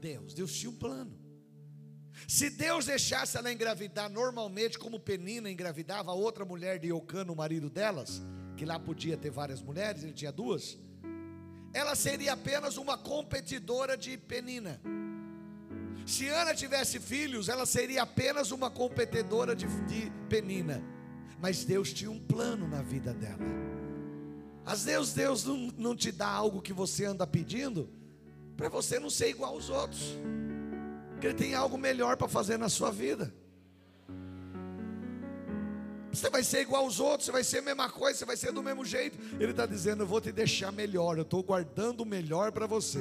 Deus. 0.00 0.32
Deus 0.32 0.54
tinha 0.54 0.70
um 0.70 0.74
plano. 0.74 1.15
Se 2.26 2.50
Deus 2.50 2.86
deixasse 2.86 3.36
ela 3.36 3.52
engravidar 3.52 4.10
normalmente, 4.10 4.78
como 4.78 4.98
Penina 4.98 5.50
engravidava, 5.50 6.10
a 6.10 6.14
outra 6.14 6.44
mulher 6.44 6.78
de 6.78 6.88
Eucano, 6.88 7.32
o 7.32 7.36
marido 7.36 7.68
delas, 7.68 8.22
que 8.56 8.64
lá 8.64 8.78
podia 8.78 9.16
ter 9.16 9.30
várias 9.30 9.60
mulheres, 9.60 10.02
ele 10.02 10.12
tinha 10.12 10.32
duas, 10.32 10.78
ela 11.72 11.94
seria 11.94 12.32
apenas 12.32 12.76
uma 12.76 12.96
competidora 12.96 13.96
de 13.96 14.16
Penina. 14.16 14.80
Se 16.06 16.28
Ana 16.28 16.54
tivesse 16.54 17.00
filhos, 17.00 17.48
ela 17.48 17.66
seria 17.66 18.02
apenas 18.02 18.50
uma 18.50 18.70
competidora 18.70 19.54
de, 19.54 19.66
de 19.86 20.10
Penina. 20.28 20.82
Mas 21.40 21.64
Deus 21.64 21.92
tinha 21.92 22.10
um 22.10 22.18
plano 22.18 22.66
na 22.66 22.80
vida 22.80 23.12
dela. 23.12 23.42
Às 24.64 24.84
vezes 24.84 25.12
Deus 25.12 25.44
não, 25.44 25.56
não 25.76 25.96
te 25.96 26.10
dá 26.10 26.28
algo 26.28 26.62
que 26.62 26.72
você 26.72 27.04
anda 27.04 27.26
pedindo, 27.26 27.88
para 28.56 28.68
você 28.68 28.98
não 28.98 29.10
ser 29.10 29.28
igual 29.28 29.52
aos 29.52 29.68
outros. 29.68 30.16
Porque 31.16 31.28
Ele 31.28 31.34
tem 31.34 31.54
algo 31.54 31.78
melhor 31.78 32.14
para 32.18 32.28
fazer 32.28 32.58
na 32.58 32.68
sua 32.68 32.90
vida. 32.90 33.32
Você 36.12 36.28
vai 36.28 36.44
ser 36.44 36.60
igual 36.60 36.84
aos 36.84 37.00
outros, 37.00 37.24
você 37.24 37.32
vai 37.32 37.42
ser 37.42 37.58
a 37.58 37.62
mesma 37.62 37.88
coisa, 37.88 38.18
você 38.18 38.24
vai 38.26 38.36
ser 38.36 38.52
do 38.52 38.62
mesmo 38.62 38.84
jeito. 38.84 39.18
Ele 39.40 39.50
está 39.50 39.64
dizendo: 39.64 40.02
Eu 40.02 40.06
vou 40.06 40.20
te 40.20 40.30
deixar 40.30 40.70
melhor, 40.70 41.16
eu 41.16 41.22
estou 41.22 41.42
guardando 41.42 42.02
o 42.02 42.06
melhor 42.06 42.52
para 42.52 42.66
você. 42.66 43.00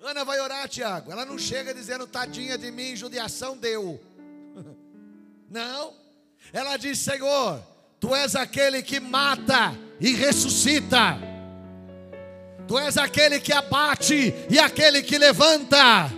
Ana 0.00 0.24
vai 0.24 0.40
orar, 0.40 0.68
Tiago. 0.68 1.12
Ela 1.12 1.24
não 1.24 1.38
chega 1.38 1.72
dizendo: 1.72 2.04
Tadinha 2.04 2.58
de 2.58 2.72
mim, 2.72 2.96
judiação 2.96 3.56
deu. 3.56 4.00
Não. 5.48 5.94
Ela 6.52 6.76
diz: 6.76 6.98
Senhor, 6.98 7.62
tu 8.00 8.12
és 8.12 8.34
aquele 8.34 8.82
que 8.82 8.98
mata 8.98 9.72
e 10.00 10.12
ressuscita. 10.14 11.31
Tu 12.72 12.78
és 12.78 12.96
aquele 12.96 13.38
que 13.38 13.52
abate 13.52 14.34
e 14.48 14.58
aquele 14.58 15.02
que 15.02 15.18
levanta. 15.18 16.10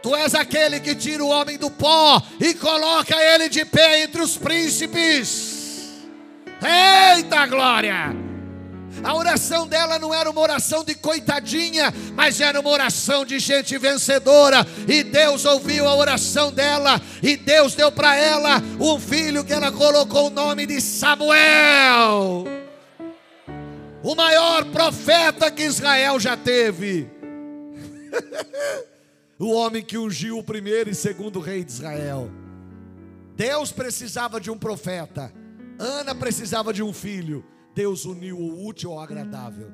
Tu 0.00 0.14
és 0.14 0.32
aquele 0.32 0.78
que 0.78 0.94
tira 0.94 1.24
o 1.24 1.28
homem 1.28 1.58
do 1.58 1.68
pó 1.68 2.22
e 2.38 2.54
coloca 2.54 3.20
ele 3.20 3.48
de 3.48 3.64
pé 3.64 4.04
entre 4.04 4.22
os 4.22 4.36
príncipes. 4.36 5.88
Eita 6.62 7.48
glória! 7.48 8.14
A 9.02 9.12
oração 9.16 9.66
dela 9.66 9.98
não 9.98 10.14
era 10.14 10.30
uma 10.30 10.40
oração 10.40 10.84
de 10.84 10.94
coitadinha, 10.94 11.92
mas 12.14 12.40
era 12.40 12.60
uma 12.60 12.70
oração 12.70 13.24
de 13.24 13.40
gente 13.40 13.76
vencedora. 13.76 14.64
E 14.86 15.02
Deus 15.02 15.44
ouviu 15.44 15.88
a 15.88 15.96
oração 15.96 16.52
dela, 16.52 17.02
e 17.20 17.36
Deus 17.36 17.74
deu 17.74 17.90
para 17.90 18.14
ela 18.14 18.62
um 18.78 19.00
filho 19.00 19.42
que 19.42 19.52
ela 19.52 19.72
colocou 19.72 20.28
o 20.28 20.30
nome 20.30 20.64
de 20.64 20.80
Samuel, 20.80 22.44
o 24.02 24.14
maior 24.14 24.64
profeta 24.70 25.50
que 25.50 25.62
Israel 25.62 26.18
já 26.18 26.36
teve. 26.36 27.08
o 29.38 29.52
homem 29.52 29.82
que 29.82 29.98
ungiu 29.98 30.38
o 30.38 30.44
primeiro 30.44 30.90
e 30.90 30.94
segundo 30.94 31.40
rei 31.40 31.64
de 31.64 31.72
Israel. 31.72 32.30
Deus 33.34 33.72
precisava 33.72 34.40
de 34.40 34.50
um 34.50 34.58
profeta, 34.58 35.32
Ana 35.78 36.14
precisava 36.14 36.72
de 36.72 36.82
um 36.82 36.92
filho. 36.92 37.44
Deus 37.74 38.04
uniu 38.04 38.36
o 38.38 38.66
útil 38.66 38.92
ao 38.92 39.00
agradável. 39.00 39.70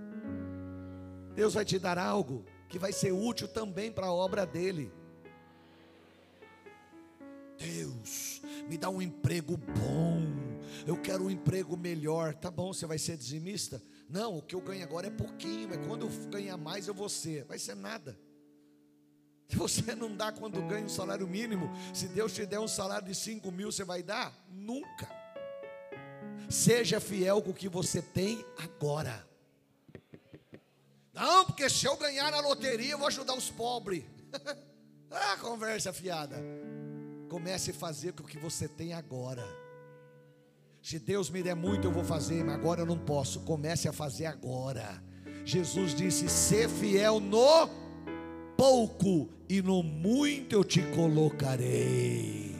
Deus 1.34 1.54
vai 1.54 1.64
te 1.64 1.78
dar 1.78 1.98
algo 1.98 2.44
que 2.68 2.78
vai 2.78 2.92
ser 2.92 3.12
útil 3.12 3.48
também 3.48 3.90
para 3.90 4.06
a 4.06 4.12
obra 4.12 4.46
dele. 4.46 4.92
Deus, 7.58 8.40
me 8.68 8.78
dá 8.78 8.88
um 8.88 9.02
emprego 9.02 9.56
bom. 9.56 10.22
Eu 10.86 10.96
quero 10.96 11.24
um 11.24 11.30
emprego 11.30 11.76
melhor. 11.76 12.34
Tá 12.34 12.50
bom, 12.50 12.72
você 12.72 12.86
vai 12.86 12.98
ser 12.98 13.16
dizimista? 13.16 13.82
Não, 14.08 14.38
o 14.38 14.42
que 14.42 14.54
eu 14.54 14.60
ganho 14.60 14.84
agora 14.84 15.08
é 15.08 15.10
pouquinho. 15.10 15.74
É 15.74 15.78
quando 15.78 16.06
eu 16.06 16.30
ganhar 16.30 16.56
mais 16.56 16.86
eu 16.86 16.94
vou 16.94 17.08
ser. 17.08 17.44
Vai 17.44 17.58
ser 17.58 17.74
nada. 17.74 18.18
Se 19.48 19.56
você 19.56 19.94
não 19.94 20.14
dá 20.14 20.32
quando 20.32 20.62
ganha 20.62 20.84
um 20.84 20.88
salário 20.88 21.26
mínimo, 21.26 21.70
se 21.94 22.08
Deus 22.08 22.32
te 22.32 22.46
der 22.46 22.60
um 22.60 22.68
salário 22.68 23.06
de 23.06 23.14
5 23.14 23.50
mil, 23.50 23.70
você 23.70 23.84
vai 23.84 24.02
dar? 24.02 24.32
Nunca. 24.48 25.08
Seja 26.48 27.00
fiel 27.00 27.42
com 27.42 27.50
o 27.50 27.54
que 27.54 27.68
você 27.68 28.00
tem 28.00 28.44
agora. 28.58 29.26
Não, 31.12 31.46
porque 31.46 31.68
se 31.70 31.86
eu 31.86 31.96
ganhar 31.96 32.30
na 32.30 32.40
loteria, 32.40 32.92
eu 32.92 32.98
vou 32.98 33.06
ajudar 33.08 33.34
os 33.34 33.50
pobres. 33.50 34.04
ah, 35.10 35.36
conversa 35.40 35.92
fiada. 35.92 36.36
Comece 37.28 37.70
a 37.70 37.74
fazer 37.74 38.12
com 38.12 38.22
o 38.22 38.26
que 38.26 38.38
você 38.38 38.68
tem 38.68 38.92
agora. 38.92 39.44
Se 40.86 41.00
Deus 41.00 41.30
me 41.30 41.42
der 41.42 41.56
muito, 41.56 41.88
eu 41.88 41.90
vou 41.90 42.04
fazer, 42.04 42.44
mas 42.44 42.54
agora 42.54 42.82
eu 42.82 42.86
não 42.86 42.96
posso. 42.96 43.40
Comece 43.40 43.88
a 43.88 43.92
fazer 43.92 44.26
agora. 44.26 45.02
Jesus 45.44 45.92
disse: 45.92 46.28
ser 46.28 46.68
fiel 46.68 47.18
no 47.18 47.68
pouco 48.56 49.28
e 49.48 49.60
no 49.60 49.82
muito 49.82 50.52
eu 50.52 50.62
te 50.62 50.80
colocarei. 50.94 52.54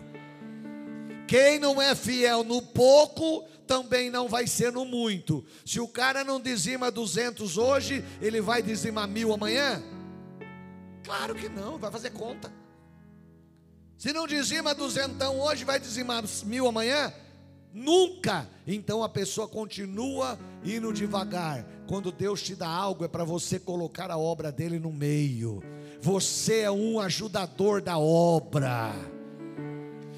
Quem 1.28 1.60
não 1.60 1.80
é 1.80 1.94
fiel 1.94 2.42
no 2.42 2.60
pouco, 2.60 3.44
também 3.64 4.10
não 4.10 4.28
vai 4.28 4.48
ser 4.48 4.72
no 4.72 4.84
muito. 4.84 5.44
Se 5.64 5.78
o 5.78 5.86
cara 5.86 6.24
não 6.24 6.40
dizima 6.40 6.90
200 6.90 7.56
hoje, 7.56 8.04
ele 8.20 8.40
vai 8.40 8.60
dizimar 8.60 9.06
mil 9.06 9.32
amanhã? 9.32 9.80
Claro 11.04 11.32
que 11.32 11.48
não, 11.48 11.78
vai 11.78 11.92
fazer 11.92 12.10
conta. 12.10 12.52
Se 13.96 14.12
não 14.12 14.26
dizima 14.26 14.74
duzentão 14.74 15.38
hoje, 15.38 15.64
vai 15.64 15.78
dizimar 15.78 16.24
mil 16.44 16.66
amanhã? 16.66 17.14
Nunca. 17.76 18.48
Então 18.66 19.04
a 19.04 19.08
pessoa 19.08 19.46
continua 19.46 20.38
indo 20.64 20.94
devagar. 20.94 21.62
Quando 21.86 22.10
Deus 22.10 22.42
te 22.42 22.54
dá 22.54 22.66
algo, 22.66 23.04
é 23.04 23.08
para 23.08 23.22
você 23.22 23.58
colocar 23.58 24.10
a 24.10 24.16
obra 24.16 24.50
dele 24.50 24.78
no 24.78 24.90
meio. 24.90 25.62
Você 26.00 26.60
é 26.60 26.70
um 26.70 26.98
ajudador 26.98 27.82
da 27.82 27.98
obra. 27.98 28.94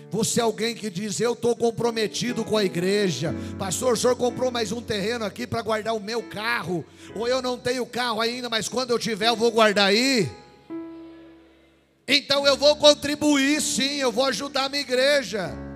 Você 0.09 0.39
é 0.39 0.45
alguém 0.45 0.73
que 0.73 0.89
diz: 0.89 1.19
Eu 1.19 1.33
estou 1.33 1.57
comprometido 1.57 2.45
com 2.45 2.57
a 2.57 2.65
igreja. 2.65 3.35
Pastor, 3.59 3.95
o 3.95 3.97
senhor 3.97 4.15
comprou 4.15 4.53
mais 4.53 4.71
um 4.71 4.81
terreno 4.81 5.25
aqui 5.25 5.45
para 5.45 5.61
guardar 5.61 5.97
o 5.97 6.01
meu 6.01 6.23
carro. 6.23 6.85
Ou 7.17 7.27
eu 7.27 7.43
não 7.43 7.59
tenho 7.59 7.85
carro 7.85 8.21
ainda, 8.21 8.49
mas 8.49 8.69
quando 8.69 8.91
eu 8.91 9.01
tiver, 9.01 9.31
eu 9.31 9.37
vou 9.37 9.51
guardar 9.51 9.89
aí. 9.89 10.31
Então 12.07 12.47
eu 12.47 12.57
vou 12.57 12.77
contribuir 12.77 13.61
sim, 13.61 13.97
eu 13.97 14.13
vou 14.13 14.27
ajudar 14.27 14.67
a 14.67 14.69
minha 14.69 14.83
igreja. 14.83 15.68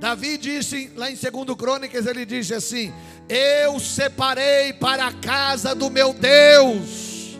Davi 0.00 0.36
disse 0.36 0.90
lá 0.96 1.10
em 1.10 1.16
2 1.16 1.56
Crônicas: 1.56 2.06
Ele 2.06 2.24
disse 2.24 2.54
assim: 2.54 2.92
Eu 3.28 3.78
separei 3.80 4.72
para 4.72 5.06
a 5.06 5.12
casa 5.12 5.74
do 5.74 5.90
meu 5.90 6.12
Deus 6.12 7.38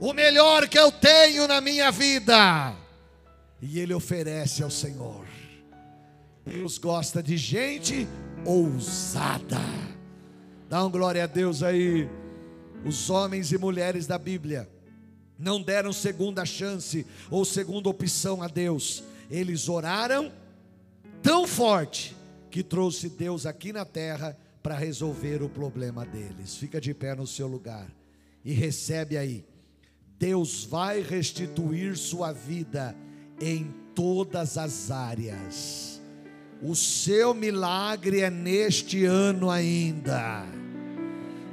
o 0.00 0.12
melhor 0.12 0.68
que 0.68 0.78
eu 0.78 0.92
tenho 0.92 1.48
na 1.48 1.60
minha 1.60 1.90
vida. 1.90 2.74
E 3.60 3.80
ele 3.80 3.94
oferece 3.94 4.62
ao 4.62 4.70
Senhor. 4.70 5.24
Deus 6.44 6.78
gosta 6.78 7.22
de 7.22 7.36
gente 7.36 8.06
ousada. 8.44 9.60
Dá 10.68 10.84
um 10.84 10.90
glória 10.90 11.24
a 11.24 11.26
Deus 11.26 11.62
aí. 11.62 12.08
Os 12.84 13.10
homens 13.10 13.50
e 13.50 13.58
mulheres 13.58 14.06
da 14.06 14.18
Bíblia 14.18 14.68
não 15.38 15.60
deram 15.60 15.92
segunda 15.92 16.44
chance 16.44 17.06
ou 17.30 17.44
segunda 17.44 17.88
opção 17.88 18.42
a 18.42 18.48
Deus. 18.48 19.02
Eles 19.30 19.68
oraram 19.68 20.30
tão 21.26 21.44
forte 21.44 22.16
que 22.52 22.62
trouxe 22.62 23.08
Deus 23.08 23.46
aqui 23.46 23.72
na 23.72 23.84
terra 23.84 24.38
para 24.62 24.76
resolver 24.76 25.42
o 25.42 25.48
problema 25.48 26.06
deles. 26.06 26.54
Fica 26.56 26.80
de 26.80 26.94
pé 26.94 27.16
no 27.16 27.26
seu 27.26 27.48
lugar 27.48 27.88
e 28.44 28.52
recebe 28.52 29.18
aí. 29.18 29.44
Deus 30.20 30.64
vai 30.64 31.02
restituir 31.02 31.96
sua 31.96 32.32
vida 32.32 32.96
em 33.40 33.74
todas 33.92 34.56
as 34.56 34.92
áreas. 34.92 36.00
O 36.62 36.76
seu 36.76 37.34
milagre 37.34 38.20
é 38.20 38.30
neste 38.30 39.04
ano 39.04 39.50
ainda. 39.50 40.46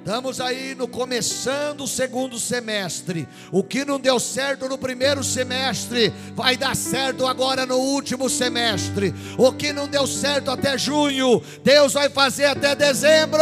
Estamos 0.06 0.42
aí 0.42 0.76
no 0.76 0.86
começando 0.86 1.86
o 1.86 1.88
segundo 1.88 2.38
semestre. 2.38 3.26
O 3.54 3.64
que 3.64 3.86
não 3.86 3.98
deu 3.98 4.20
certo 4.20 4.68
no 4.68 4.78
primeiro 4.78 5.24
semestre 5.24 6.12
vai 6.36 6.58
dar 6.58 6.76
certo 6.76 7.26
agora 7.26 7.66
no 7.66 7.78
último 7.78 8.30
semestre. 8.30 9.16
O 9.38 9.54
que 9.54 9.72
não 9.72 9.88
deu 9.88 10.06
certo 10.06 10.52
até 10.52 10.78
junho, 10.78 11.42
Deus 11.64 11.94
vai 11.94 12.10
fazer 12.10 12.48
até 12.48 12.76
dezembro. 12.76 13.42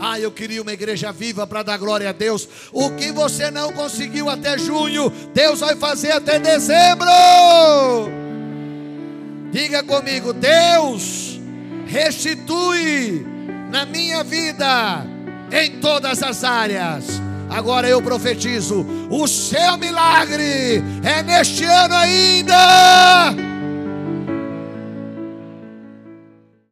Ah, 0.00 0.18
eu 0.18 0.32
queria 0.32 0.62
uma 0.62 0.72
igreja 0.72 1.12
viva 1.12 1.46
para 1.46 1.62
dar 1.62 1.76
glória 1.76 2.08
a 2.08 2.12
Deus. 2.12 2.48
O 2.72 2.90
que 2.92 3.12
você 3.12 3.50
não 3.50 3.70
conseguiu 3.70 4.30
até 4.30 4.56
junho, 4.56 5.10
Deus 5.34 5.60
vai 5.60 5.76
fazer 5.76 6.12
até 6.12 6.38
dezembro. 6.38 7.06
Diga 9.52 9.82
comigo, 9.82 10.32
Deus 10.32 11.25
restitui 11.86 13.26
na 13.70 13.86
minha 13.86 14.22
vida 14.22 15.06
em 15.50 15.80
todas 15.80 16.22
as 16.22 16.44
áreas. 16.44 17.20
Agora 17.48 17.88
eu 17.88 18.02
profetizo: 18.02 18.84
o 19.10 19.26
seu 19.26 19.76
milagre 19.76 20.82
é 21.02 21.22
neste 21.22 21.64
ano 21.64 21.94
ainda. 21.94 23.55